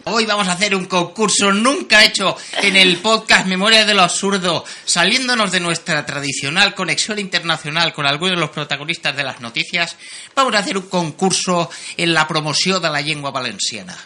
Hoy 0.05 0.25
vamos 0.25 0.49
a 0.49 0.53
hacer 0.53 0.75
un 0.75 0.87
concurso 0.87 1.53
nunca 1.53 2.05
hecho 2.05 2.37
en 2.63 2.77
el 2.77 2.99
podcast 2.99 3.47
Memoria 3.47 3.85
de 3.85 3.93
lo 3.93 4.03
Absurdo, 4.03 4.65
saliéndonos 4.85 5.53
de 5.53 5.61
nuestra 5.61 6.07
tradicional 6.07 6.75
conexión 6.75 7.19
internacional 7.19 7.93
con 7.93 8.07
algunos 8.07 8.37
de 8.37 8.41
los 8.41 8.51
protagonistas 8.51 9.15
de 9.15 9.25
las 9.25 9.41
noticias. 9.41 9.97
Vamos 10.35 10.55
a 10.55 10.59
hacer 10.61 10.79
un 10.79 10.89
concurso 10.89 11.71
en 11.99 12.15
la 12.15 12.27
promoción 12.27 12.81
de 12.81 12.89
la 12.89 13.01
lengua 13.03 13.31
valenciana. 13.31 13.97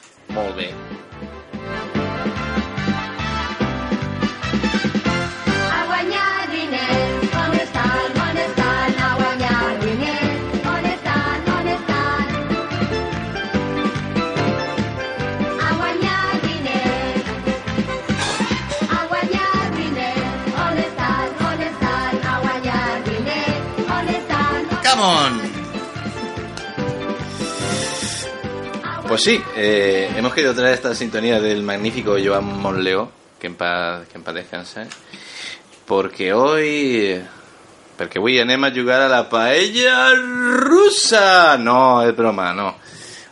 Estan? 24.95 25.01
Come 25.01 25.03
on! 25.03 25.65
Pues 29.09 29.23
sí, 29.23 29.41
eh, 29.57 30.11
hemos 30.17 30.35
querido 30.35 30.55
traer 30.55 30.75
esta 30.75 30.95
sintonía 30.95 31.41
del 31.41 31.63
magnífico 31.63 32.17
Joan 32.23 32.59
Monleo, 32.61 33.11
que 33.39 33.47
en 33.49 33.55
paz, 33.55 34.09
que 34.09 34.19
en 34.19 34.25
paz 34.25 34.35
descanse, 34.35 34.87
porque 35.87 36.33
hoy... 36.33 37.23
Porque 37.97 38.19
voy 38.19 38.41
anem 38.41 38.65
a 38.65 38.73
jugar 38.73 39.03
a 39.03 39.09
la 39.09 39.29
paella 39.29 40.15
rusa. 40.17 41.57
No, 41.59 42.03
es 42.03 42.17
broma, 42.17 42.53
no. 42.53 42.75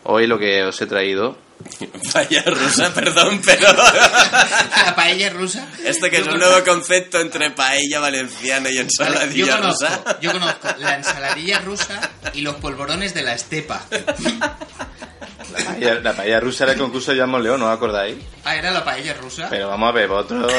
Hoy 0.05 0.29
lo 0.29 0.39
que 0.39 0.63
os 0.63 0.81
he 0.81 0.87
traído... 0.87 1.37
Vaya 2.15 2.43
rusa, 2.47 2.93
perdón, 2.95 3.41
pero... 3.45 3.73
La 3.73 4.95
paella 4.97 5.31
rusa. 5.31 5.67
Este 5.85 6.11
que 6.11 6.19
es 6.19 6.27
un 6.27 6.39
nuevo 6.39 6.63
concepto 6.65 7.21
entre 7.21 7.51
paella 7.51 8.01
valenciana 8.01 8.69
y 8.71 8.77
Yo 8.77 8.83
ensaladilla 8.83 9.57
conozco, 9.59 9.87
rusa. 9.87 10.19
yo 10.21 10.33
conozco 10.33 10.69
la 10.79 10.97
ensaladilla 10.97 11.59
rusa 11.61 12.11
y 12.35 12.41
los 12.43 12.57
polvorones 12.57 13.15
de 13.15 13.23
la 13.23 13.35
estepa. 13.35 13.83
La 13.91 15.65
paella, 15.65 15.95
la 16.01 16.13
paella 16.15 16.41
rusa 16.41 16.65
era 16.65 16.73
el 16.73 16.79
concurso 16.79 17.11
de 17.13 17.19
Joan 17.19 17.31
Monleo, 17.31 17.59
¿no 17.59 17.67
os 17.69 17.75
acordáis? 17.77 18.17
Ah, 18.45 18.57
era 18.57 18.71
la 18.71 18.85
paella 18.85 19.15
rusa. 19.15 19.49
Pero 19.51 19.69
vamos 19.69 19.89
a 19.89 19.93
ver, 19.93 20.09
vosotros... 20.09 20.53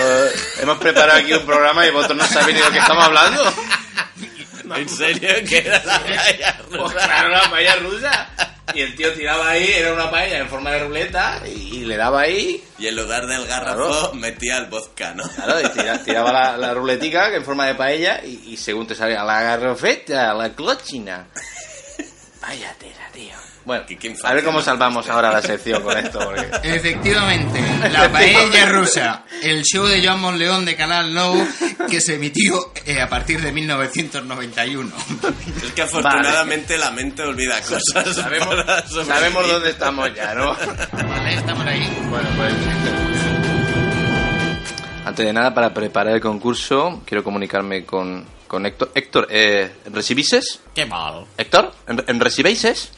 Hemos 0.62 0.78
preparado 0.78 1.20
aquí 1.20 1.34
un 1.34 1.46
programa 1.46 1.86
y 1.86 1.92
vosotros 1.92 2.18
no 2.20 2.26
sabéis 2.28 2.56
ni 2.56 2.62
de 2.62 2.66
lo 2.68 2.72
que 2.72 2.80
estamos 2.80 3.04
hablando. 3.04 3.54
¿En 4.76 4.90
serio 4.90 5.30
que 5.48 5.58
era 5.60 5.84
la 5.84 6.00
paella 6.00 6.58
Pues 6.70 6.82
rusa? 6.82 6.96
claro, 7.06 7.30
la 7.30 7.50
paella 7.50 7.76
rusa. 7.78 8.30
Y 8.74 8.82
el 8.82 8.96
tío 8.96 9.12
tiraba 9.14 9.50
ahí, 9.50 9.68
era 9.72 9.94
una 9.94 10.10
paella 10.10 10.40
en 10.40 10.48
forma 10.48 10.72
de 10.72 10.80
ruleta, 10.86 11.42
y, 11.46 11.78
y 11.78 11.86
le 11.86 11.98
daba 11.98 12.22
ahí, 12.22 12.64
Y 12.80 12.88
en 12.88 12.96
lugar 12.96 13.28
del 13.28 13.46
garrafo 13.46 14.14
metía 14.14 14.58
el 14.58 14.68
vodka, 14.68 15.14
¿no? 15.14 15.24
claro, 15.30 15.60
y 15.62 15.70
tira- 15.70 16.02
tiraba 16.04 16.32
la, 16.32 16.58
la 16.58 16.74
ruletica 16.74 17.30
que 17.30 17.36
en 17.38 17.46
forma 17.46 17.66
de 17.68 17.76
paella, 17.76 18.22
y, 18.24 18.42
y 18.54 18.58
según 18.58 18.88
te 18.88 18.96
salía 18.96 19.24
la 19.24 19.42
garrofeta, 19.42 20.34
la 20.34 20.54
clochina. 20.56 21.28
Vaya 22.42 22.74
tela, 22.80 23.10
tío. 23.14 23.36
Bueno, 23.66 23.86
Qué- 23.88 23.98
qué 23.98 24.14
a 24.24 24.34
ver 24.34 24.44
cómo 24.44 24.60
¿no? 24.60 24.64
salvamos 24.64 25.08
ahora 25.10 25.32
la 25.32 25.42
sección 25.42 25.82
con 25.84 25.98
esto, 25.98 26.20
porque... 26.20 26.50
Efectivamente, 26.64 27.62
la 27.92 28.10
paella 28.12 28.66
rusa, 28.68 29.24
el 29.42 29.64
show 29.64 29.86
de 29.86 30.06
Joan 30.06 30.20
Monleón 30.20 30.66
de 30.66 30.76
Canal 30.76 31.14
Nou 31.14 31.34
que 31.90 32.02
se 32.02 32.16
emitió 32.16 32.74
eh, 32.86 33.00
a 33.02 33.08
partir 33.08 33.40
de 33.42 33.52
1991. 33.54 34.92
Es 35.64 35.72
que 35.72 35.82
afortunadamente 35.82 36.78
la 36.78 36.92
mente 36.92 37.24
olvida 37.24 37.62
cosas. 37.62 38.16
Sabemos, 38.16 39.48
dónde 39.48 39.70
estamos 39.70 40.14
ya, 40.14 40.34
¿no? 40.34 40.54
Vale, 40.56 41.34
estamos 41.36 41.66
ahí. 41.66 41.88
Bueno, 42.10 42.30
pues... 42.36 42.54
Antes 45.06 45.26
de 45.26 45.34
nada, 45.34 45.54
para 45.54 45.74
preparar 45.74 46.16
el 46.16 46.22
concurso, 46.22 47.02
quiero 47.06 47.24
comunicarme 47.24 47.86
con, 47.86 48.26
con 48.48 48.66
Héctor. 48.66 48.92
Héctor, 48.96 49.28
eh, 49.30 49.72
¿recibises? 49.92 50.62
Què 50.74 50.86
vol? 50.88 51.26
Héctor, 51.38 51.74
¿en, 51.88 52.04
en 52.08 52.20
recibeixes? 52.20 52.90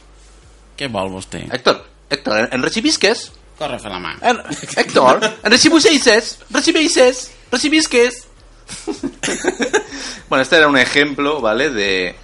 Què 0.78 0.90
vol 0.92 1.10
vostè? 1.14 1.46
Héctor, 1.52 1.84
Héctor, 2.10 2.50
¿en, 2.52 2.64
recibisques? 2.64 3.32
Corre 3.58 3.80
fer 3.80 3.92
la 3.92 4.00
mà. 4.04 4.16
En- 4.22 4.42
Héctor, 4.76 5.24
¿en 5.44 5.52
recibeixes? 5.52 6.40
¿Recibeixes? 6.52 7.32
¿Recibisques? 7.52 8.28
bueno, 10.30 10.42
este 10.42 10.58
era 10.58 10.68
un 10.68 10.78
ejemplo, 10.78 11.40
¿vale? 11.40 11.70
De, 11.70 12.16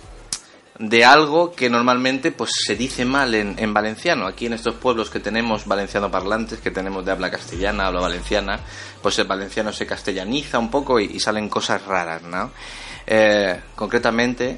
de 0.79 1.05
algo 1.05 1.53
que 1.53 1.69
normalmente 1.69 2.31
pues 2.31 2.51
se 2.65 2.75
dice 2.75 3.05
mal 3.05 3.33
en, 3.35 3.55
en 3.57 3.73
valenciano. 3.73 4.27
Aquí 4.27 4.47
en 4.47 4.53
estos 4.53 4.75
pueblos 4.75 5.09
que 5.09 5.19
tenemos 5.19 5.65
valenciano 5.65 6.11
parlantes, 6.11 6.59
que 6.59 6.71
tenemos 6.71 7.05
de 7.05 7.11
habla 7.11 7.31
castellana, 7.31 7.87
habla 7.87 8.01
valenciana, 8.01 8.59
pues 9.01 9.17
el 9.19 9.27
valenciano 9.27 9.71
se 9.71 9.85
castellaniza 9.85 10.59
un 10.59 10.69
poco 10.69 10.99
y, 10.99 11.05
y 11.05 11.19
salen 11.19 11.47
cosas 11.47 11.85
raras, 11.85 12.23
¿no? 12.23 12.51
Eh, 13.07 13.59
concretamente, 13.75 14.57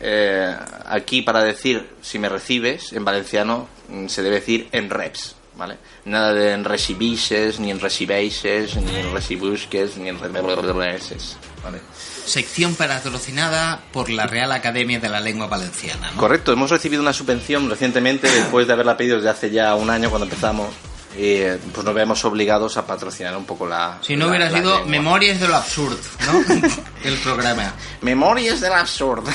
eh, 0.00 0.54
aquí 0.86 1.22
para 1.22 1.42
decir 1.42 1.88
si 2.02 2.18
me 2.18 2.28
recibes 2.28 2.92
en 2.92 3.04
valenciano 3.04 3.68
mm, 3.88 4.06
se 4.08 4.22
debe 4.22 4.36
decir 4.36 4.68
en 4.72 4.90
reps, 4.90 5.36
¿vale? 5.56 5.78
Nada 6.04 6.32
de 6.34 6.52
en 6.52 6.64
recibixes, 6.64 7.58
ni 7.60 7.70
en 7.70 7.80
recibeixes, 7.80 8.76
ni 8.76 8.96
en 8.96 9.12
recibusques, 9.12 9.96
ni 9.96 10.08
en 10.08 10.18
recibeixes, 10.20 11.36
¿vale? 11.64 11.80
Sección 12.26 12.74
patrocinada 12.74 13.80
por 13.92 14.10
la 14.10 14.26
Real 14.26 14.52
Academia 14.52 14.98
de 15.00 15.08
la 15.08 15.20
Lengua 15.20 15.46
Valenciana. 15.46 16.10
¿no? 16.12 16.18
Correcto, 16.20 16.52
hemos 16.52 16.70
recibido 16.70 17.00
una 17.02 17.12
subvención 17.12 17.70
recientemente 17.70 18.28
después 18.30 18.66
de 18.66 18.72
haberla 18.72 18.96
pedido 18.96 19.16
desde 19.16 19.30
hace 19.30 19.50
ya 19.50 19.74
un 19.76 19.90
año 19.90 20.10
cuando 20.10 20.24
empezamos 20.26 20.68
y 21.16 21.36
eh, 21.36 21.58
pues 21.72 21.84
nos 21.86 21.94
vemos 21.94 22.22
obligados 22.26 22.76
a 22.76 22.86
patrocinar 22.86 23.34
un 23.36 23.46
poco 23.46 23.66
la 23.66 23.98
Si 24.02 24.16
no 24.16 24.24
la- 24.26 24.30
hubiera 24.30 24.50
sido. 24.50 24.84
Memorias 24.84 25.40
de 25.40 25.48
lo 25.48 25.56
Absurdo, 25.56 25.96
¿no? 26.26 26.44
el 27.04 27.14
programa. 27.18 27.72
Memorias 28.02 28.60
del 28.60 28.72
absurdo. 28.72 29.30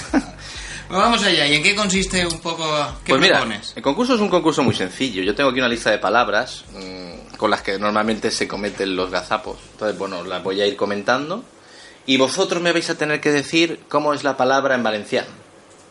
Bueno, 0.92 1.06
vamos 1.06 1.24
allá. 1.24 1.48
¿Y 1.48 1.56
en 1.56 1.64
qué 1.64 1.74
consiste 1.74 2.28
un 2.28 2.40
poco? 2.40 2.66
¿Qué 3.06 3.14
pues 3.14 3.22
mira, 3.22 3.38
propones? 3.38 3.72
el 3.78 3.82
concurso 3.82 4.16
es 4.16 4.20
un 4.20 4.28
concurso 4.28 4.62
muy 4.62 4.76
sencillo. 4.76 5.24
Yo 5.24 5.34
tengo 5.34 5.50
aquí 5.50 5.60
una 5.60 5.70
lista 5.70 5.90
de 5.90 6.00
palabras 6.00 6.66
mm, 6.74 7.38
con 7.38 7.50
las 7.50 7.62
que 7.62 7.80
normalmente 7.80 8.30
se 8.30 8.46
cometen 8.46 8.94
los 8.98 9.10
gazapos. 9.10 9.58
Entonces, 9.72 9.98
bueno, 9.98 10.22
las 10.26 10.44
voy 10.44 10.60
a 10.60 10.68
ir 10.68 10.76
comentando 10.76 11.46
y 12.06 12.18
vosotros 12.18 12.62
me 12.62 12.74
vais 12.74 12.90
a 12.90 12.98
tener 12.98 13.22
que 13.22 13.32
decir 13.32 13.80
cómo 13.88 14.14
es 14.14 14.26
la 14.26 14.36
palabra 14.36 14.76
en 14.76 14.84
valenciano. 14.84 15.30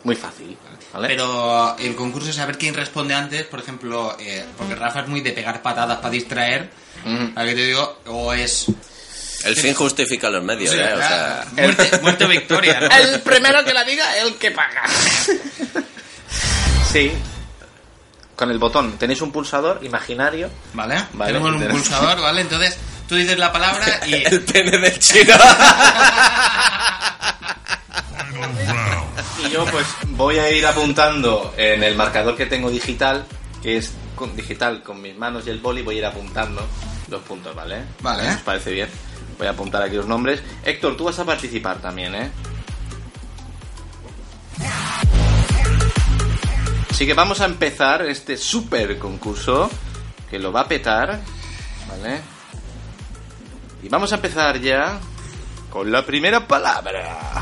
Muy 0.03 0.15
fácil, 0.15 0.55
¿vale? 0.93 1.07
Pero 1.07 1.75
el 1.79 1.95
concurso 1.95 2.29
es 2.29 2.35
saber 2.35 2.59
quién 2.59 2.75
responde 2.75 3.15
antes, 3.15 3.43
por 3.45 3.59
ejemplo, 3.59 4.15
eh, 4.19 4.45
porque 4.55 4.75
Rafa 4.75 5.01
es 5.01 5.07
muy 5.07 5.21
de 5.21 5.31
pegar 5.31 5.63
patadas 5.63 5.97
para 5.97 6.11
distraer, 6.11 6.69
Ujú. 7.03 7.31
¿a 7.35 7.43
qué 7.43 7.55
te 7.55 7.65
digo? 7.65 7.97
O 8.07 8.33
es... 8.33 8.67
El 9.45 9.55
fin 9.55 9.73
justifica 9.73 10.29
los 10.29 10.43
medios, 10.43 10.73
Sí, 10.73 10.79
¿eh? 10.79 10.93
O 10.93 10.97
sea, 10.97 11.45
muerte, 11.53 11.99
muerte 12.01 12.25
o 12.25 12.27
victoria, 12.27 12.79
¿no? 12.79 12.87
El 12.87 13.21
primero 13.21 13.63
que 13.63 13.73
la 13.73 13.83
diga, 13.83 14.17
el 14.17 14.35
que 14.35 14.51
paga. 14.51 14.83
sí. 16.91 17.11
con 18.35 18.51
el 18.51 18.57
botón. 18.59 18.97
Tenéis 18.97 19.21
un 19.21 19.31
pulsador 19.31 19.79
imaginario. 19.83 20.49
¿Vale? 20.73 21.05
Vale, 21.13 21.33
Tenemos 21.33 21.61
un 21.61 21.67
pulsador, 21.67 22.19
¿vale? 22.21 22.41
Entonces 22.41 22.77
tú 23.07 23.15
dices 23.15 23.37
la 23.37 23.51
palabra 23.51 23.85
y... 24.07 24.13
El 24.15 24.41
pene 24.43 24.77
del 24.77 24.99
chino. 24.99 25.35
Y 29.45 29.49
yo 29.49 29.65
pues 29.65 29.85
voy 30.07 30.37
a 30.39 30.49
ir 30.51 30.65
apuntando 30.65 31.53
en 31.57 31.83
el 31.83 31.95
marcador 31.95 32.35
que 32.35 32.45
tengo 32.45 32.69
digital, 32.69 33.25
que 33.61 33.77
es 33.77 33.91
con, 34.15 34.35
digital 34.35 34.83
con 34.83 35.01
mis 35.01 35.15
manos 35.17 35.45
y 35.47 35.49
el 35.49 35.59
boli, 35.59 35.81
voy 35.81 35.95
a 35.95 35.99
ir 35.99 36.05
apuntando 36.05 36.65
los 37.09 37.21
puntos, 37.23 37.55
¿vale? 37.55 37.83
Vale. 38.01 38.29
¿Os 38.29 38.41
parece 38.41 38.71
bien? 38.71 38.89
Voy 39.41 39.47
a 39.47 39.51
apuntar 39.53 39.81
aquí 39.81 39.95
los 39.95 40.05
nombres. 40.05 40.39
Héctor, 40.63 40.95
tú 40.95 41.05
vas 41.05 41.17
a 41.17 41.25
participar 41.25 41.77
también, 41.79 42.13
¿eh? 42.13 42.29
Así 46.91 47.07
que 47.07 47.15
vamos 47.15 47.41
a 47.41 47.45
empezar 47.45 48.03
este 48.03 48.37
super 48.37 48.99
concurso 48.99 49.67
que 50.29 50.37
lo 50.37 50.51
va 50.51 50.61
a 50.61 50.67
petar, 50.67 51.19
¿vale? 51.89 52.21
Y 53.81 53.89
vamos 53.89 54.11
a 54.11 54.15
empezar 54.17 54.59
ya 54.59 54.99
con 55.71 55.91
la 55.91 56.05
primera 56.05 56.47
palabra. 56.47 57.41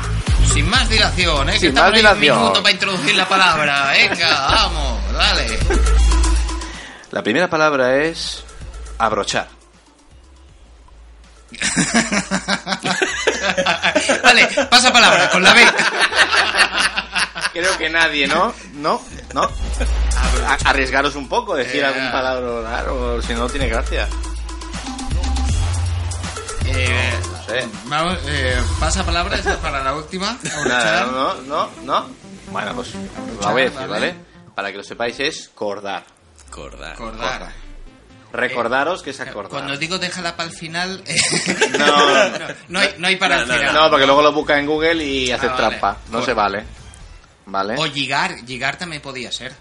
Sin 0.54 0.70
más 0.70 0.88
dilación, 0.88 1.50
¿eh? 1.50 1.52
Que 1.52 1.58
Sin 1.58 1.68
estamos 1.68 1.90
más 1.90 1.98
ahí 1.98 2.06
un 2.14 2.14
dilación. 2.14 2.38
minuto 2.38 2.62
para 2.62 2.72
introducir 2.72 3.14
la 3.14 3.28
palabra. 3.28 3.90
Venga, 3.90 4.46
vamos, 4.48 5.12
dale. 5.12 5.58
La 7.10 7.22
primera 7.22 7.50
palabra 7.50 7.96
es 8.04 8.42
abrochar. 8.96 9.59
vale, 14.22 14.48
pasa 14.70 14.92
palabra, 14.92 15.28
con 15.30 15.42
la 15.42 15.52
B. 15.54 15.62
Creo 17.52 17.76
que 17.78 17.90
nadie, 17.90 18.28
¿no? 18.28 18.54
¿No? 18.74 19.02
¿No? 19.34 19.42
A- 19.42 20.58
arriesgaros 20.70 21.16
un 21.16 21.28
poco, 21.28 21.56
decir 21.56 21.82
Eh. 21.82 21.86
algún 21.86 22.10
palabra 22.12 22.62
raro, 22.62 23.20
si 23.22 23.34
no, 23.34 23.48
tiene 23.48 23.68
gracia. 23.68 24.08
Eh, 26.66 27.20
No 27.32 27.44
sé. 27.46 27.68
vamos, 27.86 28.18
eh, 28.26 28.62
pasa 28.78 29.04
palabra, 29.04 29.36
esa 29.36 29.52
es 29.54 29.58
para 29.58 29.82
la 29.82 29.94
última. 29.94 30.36
Nada, 30.66 31.06
no, 31.06 31.34
no, 31.42 31.70
no. 31.82 32.06
Bueno, 32.52 32.74
pues 32.74 32.92
la 33.40 33.50
voy 33.50 33.62
a 33.62 33.64
decir, 33.64 33.88
Vale. 33.88 34.14
Para 34.54 34.70
que 34.70 34.76
lo 34.78 34.84
sepáis, 34.84 35.18
es 35.20 35.50
cordar. 35.54 36.04
Cordar. 36.50 36.92
Acordar. 36.92 37.50
Recordaros 38.32 39.02
que 39.02 39.10
es 39.10 39.20
acordar. 39.20 39.50
Cuando 39.50 39.76
digo 39.76 39.98
déjala 39.98 40.36
para 40.36 40.48
el 40.48 40.54
final, 40.54 41.02
eh, 41.06 41.16
No, 41.78 41.96
no, 42.68 42.78
hay, 42.78 42.94
no 42.98 43.06
hay 43.08 43.16
para 43.16 43.36
No, 43.36 43.42
el 43.42 43.48
no, 43.48 43.54
final. 43.54 43.74
No, 43.74 43.90
porque 43.90 44.06
luego 44.06 44.22
lo 44.22 44.32
busca 44.32 44.58
en 44.58 44.66
Google 44.66 45.04
y 45.04 45.32
hace 45.32 45.46
Ah, 45.46 45.50
vale. 45.50 45.68
trampa. 45.68 45.96
No 46.10 46.22
se 46.22 46.32
vale. 46.32 46.64
¿Vale? 47.46 47.74
O 47.78 47.86
llegar, 47.86 48.36
llegar 48.44 48.76
también 48.76 49.02
podía 49.02 49.32
ser. 49.32 49.52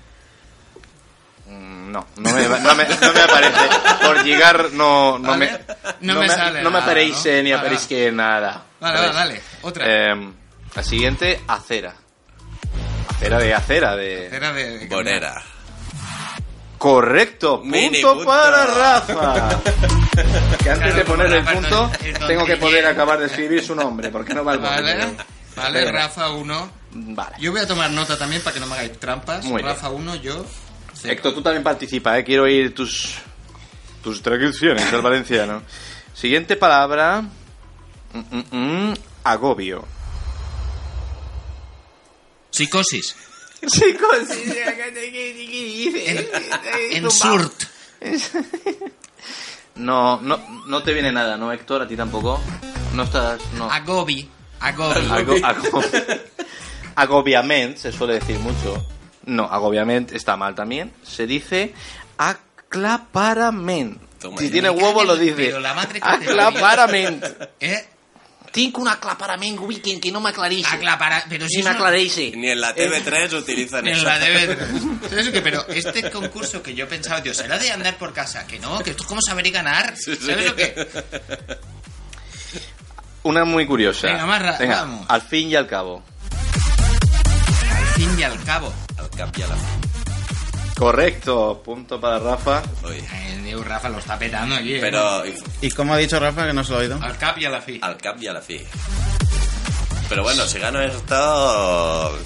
Mm, 1.47 1.91
No, 1.91 2.05
no 2.17 2.31
me, 2.31 2.47
no 2.47 2.75
me, 2.75 2.85
no 2.87 3.13
me 3.13 3.21
aparece. 3.21 3.69
Por 4.05 4.23
llegar 4.23 4.71
no, 4.73 5.17
no 5.17 5.29
Vale. 5.29 5.51
me... 5.51 5.75
No 6.01 6.19
me 6.19 6.29
sale 6.29 6.61
No 6.61 6.69
me 6.69 6.75
nada, 6.79 6.83
aparece 6.91 7.37
¿no? 7.37 7.43
ni 7.43 7.51
Vale, 7.51 7.61
aparezca 7.67 8.11
nada. 8.11 8.63
Vale, 8.79 8.99
vale, 8.99 9.13
dale. 9.13 9.41
Otra. 9.63 9.85
Eh, 9.87 10.31
la 10.75 10.83
siguiente, 10.83 11.41
acera. 11.47 11.95
Acera 13.09 13.39
de 13.39 13.53
acera, 13.55 13.95
de... 13.95 14.27
Era 14.27 14.53
de, 14.53 14.77
de 14.79 14.85
Bonera. 14.87 15.43
Correcto, 16.79 17.61
punto 17.61 18.13
punto. 18.15 18.25
para 18.25 18.65
Rafa. 18.65 19.61
Que 20.63 20.69
antes 20.69 20.93
Claro, 20.93 20.95
de 20.95 21.05
poner 21.05 21.31
el 21.33 21.45
punto, 21.45 21.91
tengo 22.27 22.45
que 22.45 22.57
poder 22.57 22.85
acabar 22.85 23.19
de 23.19 23.27
escribir 23.27 23.63
su 23.63 23.75
nombre, 23.75 24.09
porque 24.09 24.33
no 24.33 24.43
va 24.43 24.53
el 24.53 24.59
Vale, 24.59 25.15
vale. 25.55 25.91
Rafa 25.91 26.29
1. 26.31 26.71
Vale. 26.91 27.35
Yo 27.39 27.51
voy 27.51 27.61
a 27.61 27.67
tomar 27.67 27.89
nota 27.91 28.17
también 28.17 28.41
para 28.41 28.53
que 28.53 28.59
no 28.59 28.65
me 28.67 28.73
hagáis 28.73 28.97
trampas. 28.99 29.45
Muy. 29.45 29.61
Rafa 29.61 29.89
1, 29.89 30.15
yo. 30.15 30.45
cero. 30.93 31.13
Héctor, 31.13 31.33
tú 31.35 31.41
también 31.41 31.63
participa, 31.63 32.17
¿eh? 32.17 32.23
Quiero 32.23 32.43
oír 32.43 32.73
tus, 32.73 33.15
tus 34.03 34.21
traducciones 34.21 34.91
al 34.91 35.01
valenciano. 35.01 35.61
Siguiente 36.13 36.55
palabra. 36.57 37.21
Mm, 38.13 38.19
mm, 38.37 38.43
mm, 38.89 38.93
agobio. 39.23 39.85
Psicosis. 42.51 43.15
Chicos, 43.67 44.27
Ensurt. 46.91 47.63
No, 49.75 50.19
no, 50.21 50.37
no 50.67 50.83
te 50.83 50.91
viene 50.93 51.09
nada, 51.11 51.37
¿no, 51.37 51.53
Héctor? 51.53 51.83
¿A 51.83 51.87
ti 51.87 51.95
tampoco? 51.95 52.41
No 52.95 53.03
estás... 53.03 53.39
No. 53.53 53.71
Agobi. 53.71 54.29
Agobi. 54.59 55.09
Ago, 55.09 55.35
ago- 55.41 55.81
agobiament, 56.95 57.77
se 57.77 57.93
suele 57.93 58.15
decir 58.15 58.37
mucho. 58.39 58.85
No, 59.25 59.45
agobiament 59.45 60.11
está 60.11 60.35
mal 60.35 60.53
también. 60.53 60.91
Se 61.01 61.25
dice 61.25 61.73
aclaparament. 62.17 64.01
Toma 64.19 64.37
si 64.39 64.49
tiene 64.49 64.69
huevo 64.69 65.05
lo 65.05 65.13
en- 65.15 65.21
dice. 65.21 65.35
pero 65.35 65.61
la 65.61 65.73
madre 65.73 66.01
que 66.01 66.07
te 66.17 66.25
Aclaparament. 66.25 67.23
¿Eh? 67.61 67.87
Tinc 68.51 68.77
un 68.77 68.87
aclaparament, 68.87 69.59
weekend, 69.59 70.01
que 70.01 70.11
no 70.11 70.19
m'aclareix. 70.21 70.65
Aclapara, 70.71 71.23
pero 71.29 71.47
si 71.47 71.55
Si 71.55 71.59
eso-. 71.59 71.69
Ni 72.35 72.49
en 72.49 72.59
la 72.61 72.73
TV3 72.75 73.33
utilizan 73.33 73.87
En 73.87 73.95
eso. 73.95 74.05
la 74.05 74.19
TV3. 74.19 75.09
¿Sabes 75.09 75.29
qué? 75.29 75.41
Pero 75.41 75.67
este 75.67 76.09
concurso 76.09 76.61
que 76.63 76.73
yo 76.73 76.87
pensaba, 76.87 77.21
Dios, 77.21 77.39
era 77.39 77.57
de 77.59 77.71
andar 77.71 77.97
por 77.97 78.13
casa. 78.13 78.45
Que 78.47 78.59
no, 78.59 78.79
que 78.79 78.91
esto 78.91 79.03
es 79.03 79.07
como 79.07 79.21
saber 79.21 79.45
y 79.47 79.51
ganar. 79.51 79.95
Sí, 79.97 80.15
sí. 80.15 80.25
¿Sabes 80.25 80.45
lo 80.47 80.55
que? 80.55 80.87
Una 83.23 83.43
muy 83.45 83.65
curiosa. 83.67 84.07
Venga, 84.07 84.25
más 84.25 84.41
ra- 84.41 84.57
Venga, 84.57 84.81
vamos. 84.81 85.05
al 85.09 85.21
fin 85.21 85.49
y 85.49 85.55
al 85.55 85.67
cabo. 85.67 86.01
Al 87.71 87.85
fin 87.95 88.19
y 88.19 88.23
al 88.23 88.43
cabo. 88.45 88.73
Al 88.97 89.09
cap 89.11 89.37
y 89.37 89.41
a 89.41 89.47
la... 89.47 89.55
Correcto, 90.79 91.61
punto 91.63 91.99
para 91.99 92.19
Rafa. 92.19 92.61
Rafa 93.65 93.89
lo 93.89 93.99
está 93.99 94.17
petando 94.17 94.55
aquí. 94.55 94.75
¿eh? 94.75 94.79
Pero 94.79 95.23
¿Y 95.61 95.69
cómo 95.71 95.93
ha 95.93 95.97
dicho 95.97 96.17
Rafa 96.17 96.47
que 96.47 96.53
no 96.53 96.63
se 96.63 96.71
lo 96.71 96.77
ha 96.77 96.79
oído? 96.79 96.99
Al 97.03 97.17
cap 97.17 97.37
y 97.37 97.43
a 97.45 97.49
la 97.49 97.61
fi. 97.61 97.77
al 97.83 97.97
cap 97.97 98.15
y 98.21 98.27
a 98.27 98.33
la 98.33 98.41
fi. 98.41 98.65
Pero 100.07 100.23
bueno, 100.23 100.47
si 100.47 100.57
gano 100.57 100.81
esto... 100.81 102.17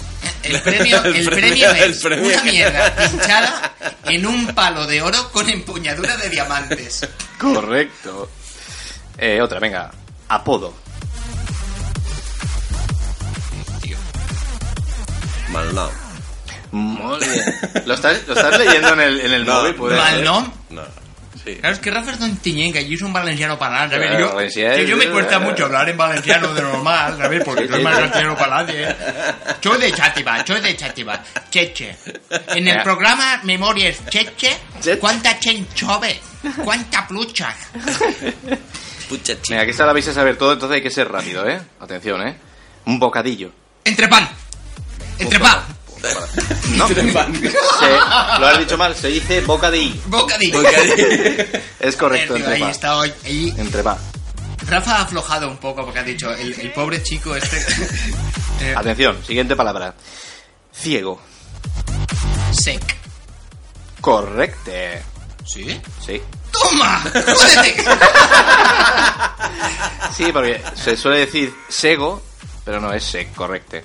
El 0.44 0.62
premio, 0.62 1.02
el 1.04 1.24
premio 1.28 1.70
el 1.72 1.90
es 1.90 2.00
premio 2.00 2.26
una 2.32 2.42
que- 2.42 2.50
mierda 2.52 2.94
pinchada 2.94 3.74
en 4.04 4.24
un 4.24 4.46
palo 4.54 4.86
de 4.86 5.02
oro 5.02 5.30
con 5.32 5.50
empuñadura 5.50 6.16
de 6.16 6.30
diamantes. 6.30 7.08
Correcto. 7.40 8.30
Eh, 9.18 9.40
otra, 9.42 9.58
venga. 9.58 9.90
Apodo. 10.28 10.72
Tío. 13.82 13.96
Malnom. 15.48 15.90
Muy 16.74 17.18
bien. 17.20 17.42
¿Lo 17.86 17.94
estás, 17.94 18.26
lo 18.26 18.34
estás 18.34 18.58
leyendo 18.58 18.94
en 18.94 19.00
el, 19.00 19.20
en 19.20 19.32
el 19.32 19.44
No, 19.46 19.54
móvil? 19.54 19.74
Puede 19.76 19.96
mal, 19.96 20.14
ser. 20.16 20.24
¿no? 20.24 20.52
No. 20.70 20.82
Sí. 21.44 21.56
Claro, 21.56 21.74
es 21.74 21.80
que 21.80 21.90
Rafa 21.90 22.10
es 22.12 22.18
don 22.18 22.36
Tiñenga 22.38 22.80
y 22.80 22.88
yo 22.88 22.96
soy 22.98 23.06
un 23.08 23.12
valenciano 23.12 23.58
para 23.58 23.74
nada, 23.74 23.90
¿sabes? 23.90 24.18
Yo, 24.18 24.34
valenciano, 24.34 24.76
que 24.76 24.86
yo 24.86 24.96
me 24.96 25.06
cuesta 25.10 25.38
mucho 25.38 25.66
hablar 25.66 25.88
en 25.90 25.96
valenciano 25.96 26.54
de 26.54 26.62
normal, 26.62 27.18
¿sabes? 27.18 27.42
Porque 27.44 27.66
no 27.66 27.76
es 27.76 27.84
valenciano 27.84 28.34
para 28.34 28.62
nadie. 28.64 28.88
¿eh? 28.88 28.96
Soy 29.62 29.78
de 29.78 29.92
Chátiva, 29.92 30.44
soy 30.46 30.60
de 30.62 30.74
Chátiva. 30.74 31.22
Cheche. 31.50 31.96
En 32.48 32.66
el 32.66 32.82
programa 32.82 33.40
Memorias 33.44 33.98
Cheche. 34.08 34.56
¿cuánta 34.98 35.38
chenchove? 35.38 36.18
¿Cuánta 36.64 37.06
plucha? 37.06 37.54
Pucha 39.08 39.34
chica. 39.34 39.42
Venga, 39.50 39.64
que 39.66 39.70
esta 39.72 39.84
la 39.86 39.92
vais 39.92 40.08
a 40.08 40.14
saber 40.14 40.36
todo, 40.38 40.54
entonces 40.54 40.76
hay 40.76 40.82
que 40.82 40.90
ser 40.90 41.12
rápido, 41.12 41.46
¿eh? 41.46 41.60
Atención, 41.78 42.26
¿eh? 42.26 42.36
Un 42.86 42.98
bocadillo. 42.98 43.52
Entrepan. 43.84 44.26
Entrepan. 45.18 45.60
No, 46.76 46.88
se- 46.88 47.02
lo 48.40 48.46
has 48.46 48.58
dicho 48.58 48.76
mal, 48.76 48.94
se 48.96 49.08
dice 49.08 49.40
bocadillo. 49.42 50.00
Bocadillo. 50.06 50.62
Es 51.80 51.96
correcto, 51.96 52.34
Tío, 52.34 52.48
ahí 52.48 52.62
está 52.62 52.96
hoy. 52.96 53.12
ahí. 53.24 53.54
Entrepa. 53.58 53.98
Rafa 54.66 54.96
ha 54.96 55.02
aflojado 55.02 55.48
un 55.48 55.58
poco 55.58 55.84
porque 55.84 55.98
ha 55.98 56.02
dicho, 56.02 56.32
el, 56.34 56.58
el 56.58 56.72
pobre 56.72 57.02
chico 57.02 57.36
este... 57.36 57.58
eh, 58.62 58.74
Atención, 58.76 59.22
siguiente 59.24 59.54
palabra. 59.54 59.94
Ciego. 60.74 61.20
sec. 62.52 62.82
Correcte. 64.00 65.02
¿Sí? 65.46 65.80
Sí. 66.04 66.20
¡Toma! 66.50 67.02
¡Jódete! 67.12 67.84
Sí, 70.16 70.30
porque 70.32 70.62
se 70.74 70.96
suele 70.96 71.18
decir 71.20 71.54
sego, 71.68 72.22
pero 72.64 72.80
no 72.80 72.92
es 72.92 73.04
sec, 73.04 73.34
correcte. 73.34 73.84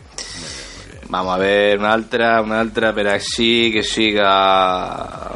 Vamos 1.10 1.36
a 1.36 1.38
ver, 1.40 1.80
una 1.80 1.92
altra, 1.92 2.40
una 2.42 2.60
altra, 2.60 2.94
pero 2.94 3.12
así 3.12 3.72
que 3.74 3.84
siga. 3.84 5.32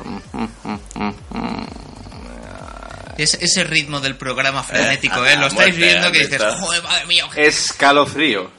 Es, 3.17 3.33
ese 3.35 3.63
ritmo 3.63 3.99
del 3.99 4.15
programa 4.15 4.63
frenético, 4.63 5.25
Eh. 5.25 5.35
Lo 5.37 5.47
estáis 5.47 5.75
viendo 5.75 6.11
que 6.11 6.21
¿has 6.21 6.29
dices, 6.29 6.53
joder, 6.59 6.83
madre 6.83 7.05
mía, 7.07 7.27
Escalofrío. 7.35 8.51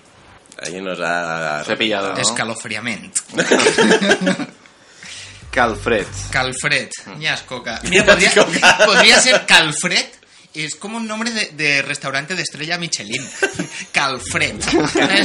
Ahí 0.60 0.80
nos 0.80 1.00
ha... 1.00 1.60
Os 1.62 1.68
he 1.68 1.76
pillado, 1.76 2.12
¿no? 2.14 2.18
escalofriament. 2.18 3.16
Calfred. 5.50 6.06
Calfred, 6.30 6.88
ya 7.20 7.34
es 7.34 7.42
coca. 7.42 7.80
Mira, 7.84 8.04
podría, 8.06 8.32
podría 8.84 9.20
ser 9.20 9.46
Calfred 9.46 10.06
es 10.54 10.76
como 10.76 10.96
un 10.98 11.06
nombre 11.08 11.30
de, 11.32 11.50
de 11.56 11.82
restaurante 11.82 12.34
de 12.34 12.42
estrella 12.42 12.78
Michelin. 12.78 13.22
Calfred. 13.92 14.62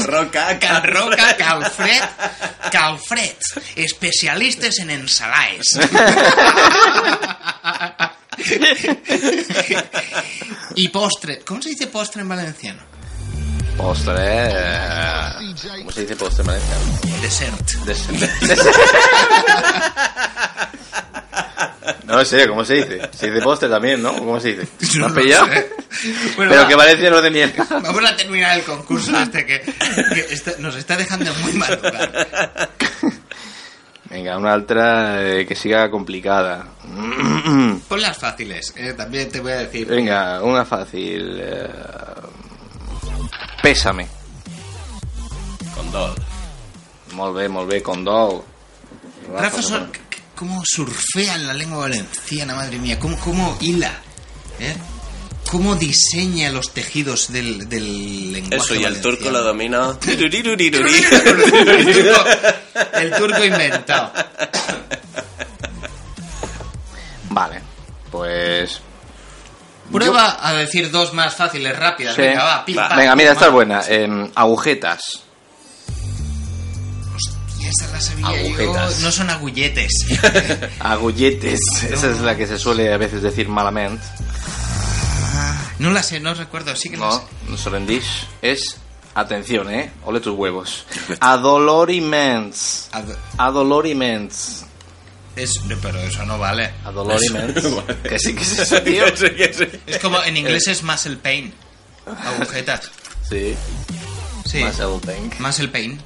Roca, 0.06 0.58
Calroca, 0.60 1.38
Calfred. 1.38 2.02
Calfred. 2.72 3.36
Especialistes 3.76 4.80
en 4.80 4.90
ensalaes. 4.90 5.78
y 10.76 10.88
postre. 10.90 11.40
¿Cómo 11.40 11.60
se 11.62 11.70
dice 11.70 11.88
postre 11.88 12.22
en 12.22 12.30
valenciano? 12.30 12.82
Postre. 13.78 14.14
eh, 14.18 15.32
¿Cómo 15.80 15.92
se 15.92 16.02
dice 16.02 16.16
postre 16.16 16.42
en 16.42 16.48
valenciano? 16.48 16.82
Dessert. 17.22 17.70
No, 22.06 22.24
serio, 22.26 22.50
¿cómo 22.50 22.64
se 22.66 22.76
dice? 22.76 23.10
Se 23.12 23.30
dice 23.30 23.42
postre 23.44 23.70
también, 23.70 24.02
¿no? 24.02 24.14
¿Cómo 24.14 24.40
se 24.40 24.56
dice? 24.56 24.68
¿Me 24.94 25.00
No 25.00 25.06
has 25.08 25.14
pillado? 25.14 25.46
sé. 25.48 25.70
Bueno, 26.36 26.52
Pero 26.52 26.62
va. 26.64 26.68
que 26.68 26.76
Valencia 26.76 27.10
no 27.10 27.22
de 27.22 27.32
mierda. 27.32 27.66
Vamos 27.82 28.04
a 28.10 28.16
terminar 28.16 28.58
el 28.58 28.64
concurso 28.66 29.18
este 29.20 29.46
que, 29.46 29.62
que 29.62 30.20
está- 30.34 30.56
nos 30.60 30.76
está 30.76 30.96
dejando 30.98 31.34
muy 31.36 31.54
mal 31.54 31.76
lugar. 31.82 32.70
Venga, 34.10 34.38
una 34.40 34.56
otra 34.56 35.22
eh, 35.24 35.46
que 35.46 35.56
siga 35.56 35.90
complicada. 35.92 36.68
Pon 37.88 38.02
las 38.02 38.18
fáciles, 38.18 38.74
eh, 38.76 38.94
también 38.94 39.30
te 39.30 39.40
voy 39.40 39.52
a 39.52 39.58
decir. 39.60 39.88
Venga, 39.88 40.42
una 40.44 40.66
fácil. 40.66 41.38
eh, 41.40 41.70
Pésame. 43.62 44.08
Condol. 45.76 46.16
Molt 47.14 47.36
bé, 47.36 47.48
molt 47.50 47.70
bé, 47.70 47.82
condol. 47.84 48.42
Rafa, 49.34 49.62
¿cómo 50.40 50.64
surfea 50.64 51.36
en 51.36 51.48
la 51.48 51.54
lengua 51.54 51.80
valenciana, 51.80 52.56
madre 52.56 52.80
mía? 52.80 52.98
¿Cómo, 52.98 53.20
cómo 53.20 53.58
hila? 53.60 53.92
¿Eh? 54.58 54.74
¿Cómo 55.52 55.76
diseña 55.76 56.50
los 56.50 56.72
tejidos 56.74 57.30
del, 57.34 57.68
del 57.68 58.32
lenguaje 58.32 58.56
Eso, 58.56 58.74
y 58.76 58.78
el 58.78 58.84
valenciano? 58.84 59.18
turco 59.18 59.32
lo 59.32 59.44
domina. 59.44 59.98
El, 60.06 60.32
turco, 61.92 62.26
el 62.94 63.12
turco 63.12 63.44
inventado. 63.44 64.14
Vale, 67.30 67.62
pues... 68.10 68.80
Prueba 69.92 70.38
a 70.48 70.54
decir 70.54 70.90
dos 70.90 71.14
más 71.14 71.36
fáciles, 71.36 71.78
rápidas. 71.78 72.16
Sí. 72.16 72.22
Venga, 72.22 72.44
va, 72.44 72.64
pim, 72.64 72.76
pam, 72.76 72.98
Venga, 72.98 73.16
mira, 73.16 73.32
esta 73.34 73.48
es 73.48 73.52
buena. 73.52 73.82
Em, 73.88 74.32
agujetas. 74.36 75.24
Y 77.60 77.68
esa 77.68 77.88
la 77.92 78.00
sabía 78.02 78.28
Agujetas. 78.28 78.98
yo. 79.00 79.06
No 79.06 79.12
son 79.12 79.30
agulletes. 79.30 79.92
Agulletes. 80.80 81.60
Esa 81.90 82.12
es 82.12 82.20
la 82.22 82.36
que 82.38 82.48
se 82.48 82.58
suele 82.58 82.94
a 82.94 82.98
veces 82.98 83.22
decir 83.22 83.50
malamente. 83.50 84.06
No 85.80 85.92
la 85.92 86.04
sé, 86.04 86.20
no 86.20 86.34
recuerdo. 86.34 86.76
Sí 86.76 86.90
que 86.90 86.98
la 86.98 87.12
sé. 87.12 87.18
No, 87.46 87.52
no 87.52 87.58
se 87.58 87.70
rendís. 87.70 88.06
Es... 88.42 88.78
Atención, 89.16 89.74
eh. 89.74 89.92
Ole 90.06 90.20
tus 90.22 90.38
huevos. 90.38 90.86
Adoloriments. 91.20 92.90
Adoloriments. 93.38 94.66
Es, 95.36 95.60
pero 95.82 96.00
eso 96.00 96.26
no 96.26 96.38
vale. 96.38 96.72
Adoloriments. 96.86 97.62
que 98.04 98.20
sí 98.20 98.34
que 98.36 98.44
es 98.44 98.60
eso, 98.60 98.82
tío. 98.82 99.06
Es 99.06 100.00
como 100.00 100.22
en 100.24 100.38
inglés 100.38 100.68
es 100.68 100.84
muscle 100.84 101.18
pain. 101.18 101.54
Agujetas. 102.06 102.92
Sí. 103.28 103.56
Sí. 104.46 104.64
Muscle 104.64 105.00
pain. 105.06 105.32
Muscle 105.40 105.68
pain. 105.70 106.00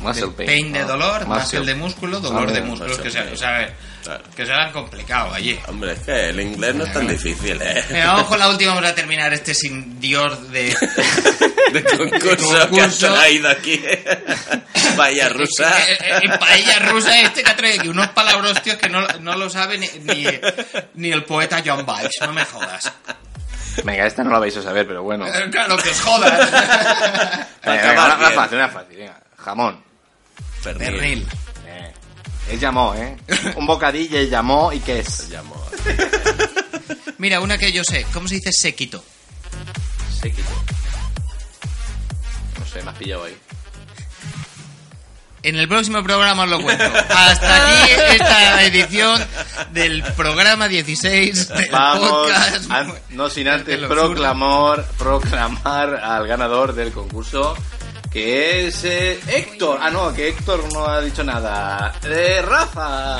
Muscle 0.00 0.26
De- 0.36 0.44
pain. 0.46 0.72
de 0.72 0.78
Ah, 0.80 0.84
dolor, 0.84 1.26
muscle. 1.26 1.40
muscle 1.60 1.60
de 1.66 1.74
músculo, 1.74 2.20
dolor 2.20 2.48
Ah, 2.48 2.52
de 2.52 2.60
músculos. 2.62 2.98
Que 2.98 3.10
se, 3.10 3.20
o 3.20 3.36
sea, 3.36 3.68
que 4.34 4.46
se 4.46 4.52
han 4.52 4.72
complicado 4.72 5.32
allí. 5.34 5.58
Hombre, 5.68 5.92
es 5.92 5.98
que 6.00 6.28
el 6.30 6.40
inglés 6.40 6.74
no 6.74 6.84
es 6.84 6.92
tan 6.92 7.06
difícil, 7.06 7.60
¿eh? 7.62 7.84
Venga, 7.90 8.06
vamos 8.14 8.26
con 8.28 8.38
la 8.38 8.48
última, 8.48 8.74
vamos 8.74 8.90
a 8.90 8.94
terminar 8.94 9.32
este 9.34 9.54
sin 9.54 10.00
Dios 10.00 10.50
de... 10.50 10.74
De 11.70 11.84
concurso, 11.84 12.18
que 12.18 12.68
concurso. 12.68 12.84
has 12.84 12.98
traído 12.98 13.48
aquí. 13.48 13.80
Vaya 14.96 15.28
rusa. 15.28 15.70
Eh, 15.88 15.98
eh, 16.00 16.20
eh, 16.24 16.38
paella 16.40 16.78
rusa 16.80 17.20
este 17.20 17.44
que 17.44 17.50
ha 17.50 17.56
traído 17.56 17.78
aquí 17.80 17.88
unos 17.88 18.08
palabros, 18.08 18.60
tíos, 18.62 18.76
que 18.76 18.88
no, 18.88 19.06
no 19.20 19.36
lo 19.36 19.48
sabe 19.48 19.78
ni, 19.78 19.86
ni, 20.00 20.26
ni 20.94 21.12
el 21.12 21.22
poeta 21.24 21.62
John 21.64 21.86
Biles, 21.86 22.10
no 22.22 22.32
me 22.32 22.44
jodas. 22.44 22.90
Venga, 23.84 24.04
esta 24.04 24.24
no 24.24 24.30
la 24.30 24.40
vais 24.40 24.56
a 24.56 24.62
saber, 24.62 24.84
pero 24.84 25.04
bueno. 25.04 25.28
Eh, 25.28 25.48
Claro 25.48 25.76
que 25.76 25.90
os 25.90 26.00
jodas. 26.00 26.50
Venga, 27.64 27.88
venga, 27.88 28.16
una, 28.16 28.30
fácil, 28.32 28.58
una 28.58 28.68
fácil. 28.68 28.96
Venga. 28.96 29.20
Jamón. 29.38 29.84
Pernil. 30.62 31.26
Eh, 31.66 31.92
él 32.50 32.60
llamó, 32.60 32.94
¿eh? 32.94 33.16
Un 33.56 33.66
bocadillo, 33.66 34.18
él 34.18 34.28
llamó 34.30 34.72
y 34.72 34.80
qué 34.80 35.00
es. 35.00 35.28
Llamó. 35.28 35.56
Mira, 37.18 37.40
una 37.40 37.58
que 37.58 37.70
yo 37.72 37.84
sé, 37.84 38.06
¿cómo 38.12 38.28
se 38.28 38.36
dice 38.36 38.50
séquito? 38.52 39.04
Séquito. 40.20 40.48
No 42.58 42.66
sé, 42.66 42.82
me 42.82 42.90
has 42.90 42.96
pillado 42.96 43.24
ahí. 43.24 43.36
En 45.42 45.56
el 45.56 45.68
próximo 45.68 46.02
programa 46.02 46.42
os 46.42 46.50
lo 46.50 46.60
cuento. 46.60 46.84
Hasta 46.84 47.66
aquí 47.66 47.90
esta 48.12 48.62
edición 48.64 49.26
del 49.72 50.02
programa 50.14 50.68
16 50.68 51.48
del 51.48 51.70
Vamos, 51.70 52.10
podcast. 52.10 52.70
an- 52.70 52.94
no 53.10 53.30
sin 53.30 53.48
antes 53.48 53.78
proclamar, 53.84 54.86
proclamar 54.98 55.94
al 55.94 56.26
ganador 56.26 56.74
del 56.74 56.92
concurso, 56.92 57.56
que 58.10 58.66
es 58.66 58.84
eh, 58.84 59.20
Héctor. 59.26 59.78
Ah, 59.80 59.90
no, 59.90 60.12
que 60.12 60.28
Héctor 60.28 60.72
no 60.72 60.86
ha 60.86 61.00
dicho 61.00 61.22
nada. 61.24 61.94
Eh, 62.02 62.42
Rafa. 62.42 63.18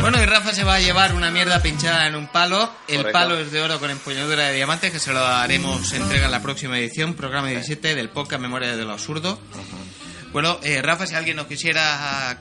Bueno, 0.00 0.22
y 0.22 0.24
Rafa 0.24 0.54
se 0.54 0.64
va 0.64 0.76
a 0.76 0.80
llevar 0.80 1.14
una 1.14 1.30
mierda 1.30 1.60
pinchada 1.60 2.06
en 2.06 2.14
un 2.14 2.28
palo. 2.28 2.70
El 2.88 2.98
Correcto. 2.98 3.12
palo 3.12 3.38
es 3.38 3.52
de 3.52 3.60
oro 3.60 3.78
con 3.78 3.90
empuñadura 3.90 4.46
de 4.46 4.54
diamantes, 4.54 4.92
que 4.92 4.98
se 4.98 5.12
lo 5.12 5.24
haremos 5.24 5.92
entrega 5.92 6.26
en 6.26 6.30
la 6.30 6.40
próxima 6.40 6.78
edición, 6.78 7.14
programa 7.14 7.48
17 7.48 7.94
del 7.94 8.08
podcast 8.08 8.40
Memoria 8.40 8.76
de 8.76 8.84
lo 8.84 8.92
Absurdo. 8.92 9.38
Bueno, 10.32 10.58
eh, 10.62 10.80
Rafa, 10.80 11.06
si 11.06 11.14
alguien 11.16 11.36
nos 11.36 11.46
quisiera 11.46 12.38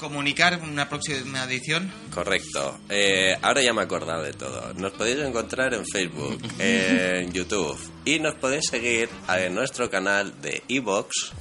comunicar 0.00 0.58
una 0.62 0.88
próxima 0.88 1.44
edición, 1.44 1.92
Correcto. 2.12 2.78
Eh, 2.88 3.36
ahora 3.42 3.62
ya 3.62 3.72
me 3.72 3.82
he 3.82 3.84
acordado 3.84 4.22
de 4.22 4.32
todo. 4.32 4.72
Nos 4.74 4.92
podéis 4.92 5.18
encontrar 5.20 5.74
en 5.74 5.84
Facebook, 5.86 6.40
en 6.58 7.30
YouTube 7.32 7.78
y 8.04 8.18
nos 8.18 8.34
podéis 8.34 8.64
seguir 8.68 9.08
en 9.28 9.54
nuestro 9.54 9.88
canal 9.90 10.40
de 10.40 10.62
Evox 10.68 11.32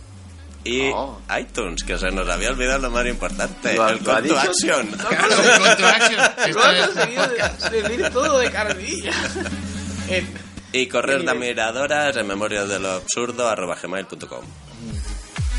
y 0.65 0.91
Oh. 0.93 1.19
iTunes, 1.39 1.83
que 1.83 1.97
se 1.97 2.11
nos 2.11 2.27
había 2.29 2.49
olvidado 2.49 2.79
lo 2.79 2.91
más 2.91 3.05
importante, 3.07 3.75
Lo 3.75 3.87
el 3.89 3.97
lo 3.99 4.03
call 4.03 4.27
to 4.27 4.37
action. 4.37 4.87
Claro, 4.87 5.41
el 5.41 5.59
call 5.61 5.77
to 5.77 5.87
action. 5.87 7.71
Decir 7.71 8.09
todo 8.11 8.39
de 8.39 8.51
carrilla. 8.51 9.11
Y 10.71 10.85
correr 10.87 11.23
de 11.23 11.31
admiradoras 11.31 12.15
en 12.15 12.27
memorias 12.27 12.69
de 12.69 12.79
lo 12.79 12.91
absurdo 12.91 13.47
arroba 13.47 13.75
gmail.com. 13.81 14.45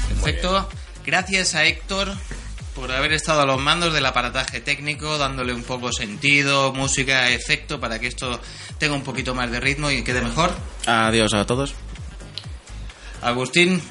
Perfecto. 0.08 0.68
Gracias 1.04 1.54
a 1.56 1.64
Héctor 1.64 2.12
por 2.80 2.90
haber 2.92 3.12
estado 3.12 3.42
a 3.42 3.46
los 3.46 3.60
mandos 3.60 3.92
del 3.92 4.06
aparataje 4.06 4.60
técnico, 4.60 5.18
dándole 5.18 5.52
un 5.52 5.62
poco 5.62 5.92
sentido, 5.92 6.72
música, 6.72 7.28
efecto, 7.28 7.78
para 7.78 7.98
que 7.98 8.06
esto 8.06 8.40
tenga 8.78 8.94
un 8.94 9.04
poquito 9.04 9.34
más 9.34 9.50
de 9.50 9.60
ritmo 9.60 9.90
y 9.90 10.02
quede 10.02 10.22
mejor. 10.22 10.50
Adiós 10.86 11.34
a 11.34 11.44
todos. 11.44 11.74
Agustín, 13.20 13.82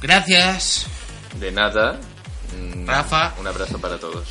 gracias. 0.00 0.86
De 1.38 1.52
nada. 1.52 2.00
Mm, 2.56 2.86
Rafa. 2.86 3.34
Un 3.38 3.46
abrazo 3.46 3.78
para 3.78 3.98
todos. 3.98 4.26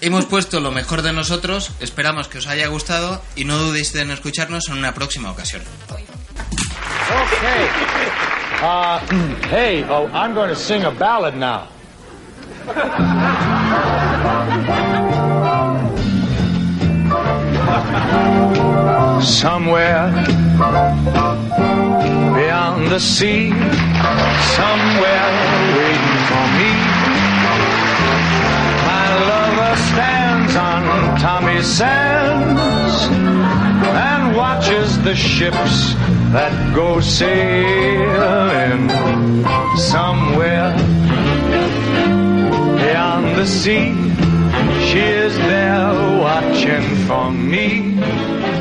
Hemos 0.00 0.24
puesto 0.24 0.60
lo 0.60 0.70
mejor 0.70 1.02
de 1.02 1.12
nosotros, 1.12 1.72
esperamos 1.80 2.28
que 2.28 2.38
os 2.38 2.46
haya 2.46 2.66
gustado 2.68 3.22
y 3.36 3.44
no 3.44 3.58
dudéis 3.58 3.94
en 3.96 4.10
escucharnos 4.10 4.68
en 4.68 4.78
una 4.78 4.94
próxima 4.94 5.30
ocasión. 5.30 5.62
Okay. 7.10 7.66
Uh, 8.62 8.98
hey, 9.50 9.84
oh, 9.88 10.06
I'm 10.14 10.32
going 10.32 10.48
to 10.48 10.56
sing 10.56 10.84
a 10.84 10.90
ballad 10.90 11.34
now. 11.34 11.68
Somewhere 19.40 20.06
beyond 22.36 22.86
the 22.90 23.00
sea, 23.00 23.50
somewhere 24.54 25.26
waiting 25.74 26.18
for 26.28 26.44
me. 26.58 26.70
My 28.86 29.06
lover 29.30 29.74
stands 29.90 30.54
on 30.54 30.82
Tommy 31.18 31.60
Sands 31.62 33.08
and 33.82 34.36
watches 34.36 35.02
the 35.02 35.16
ships 35.16 35.94
that 36.32 36.52
go 36.74 37.00
sailing 37.00 38.88
somewhere 39.76 40.99
beyond 43.20 43.36
the 43.36 43.46
sea. 43.46 43.92
She 44.88 45.00
is 45.00 45.36
there 45.36 46.18
watching 46.20 46.82
for 47.06 47.30
me. 47.30 48.59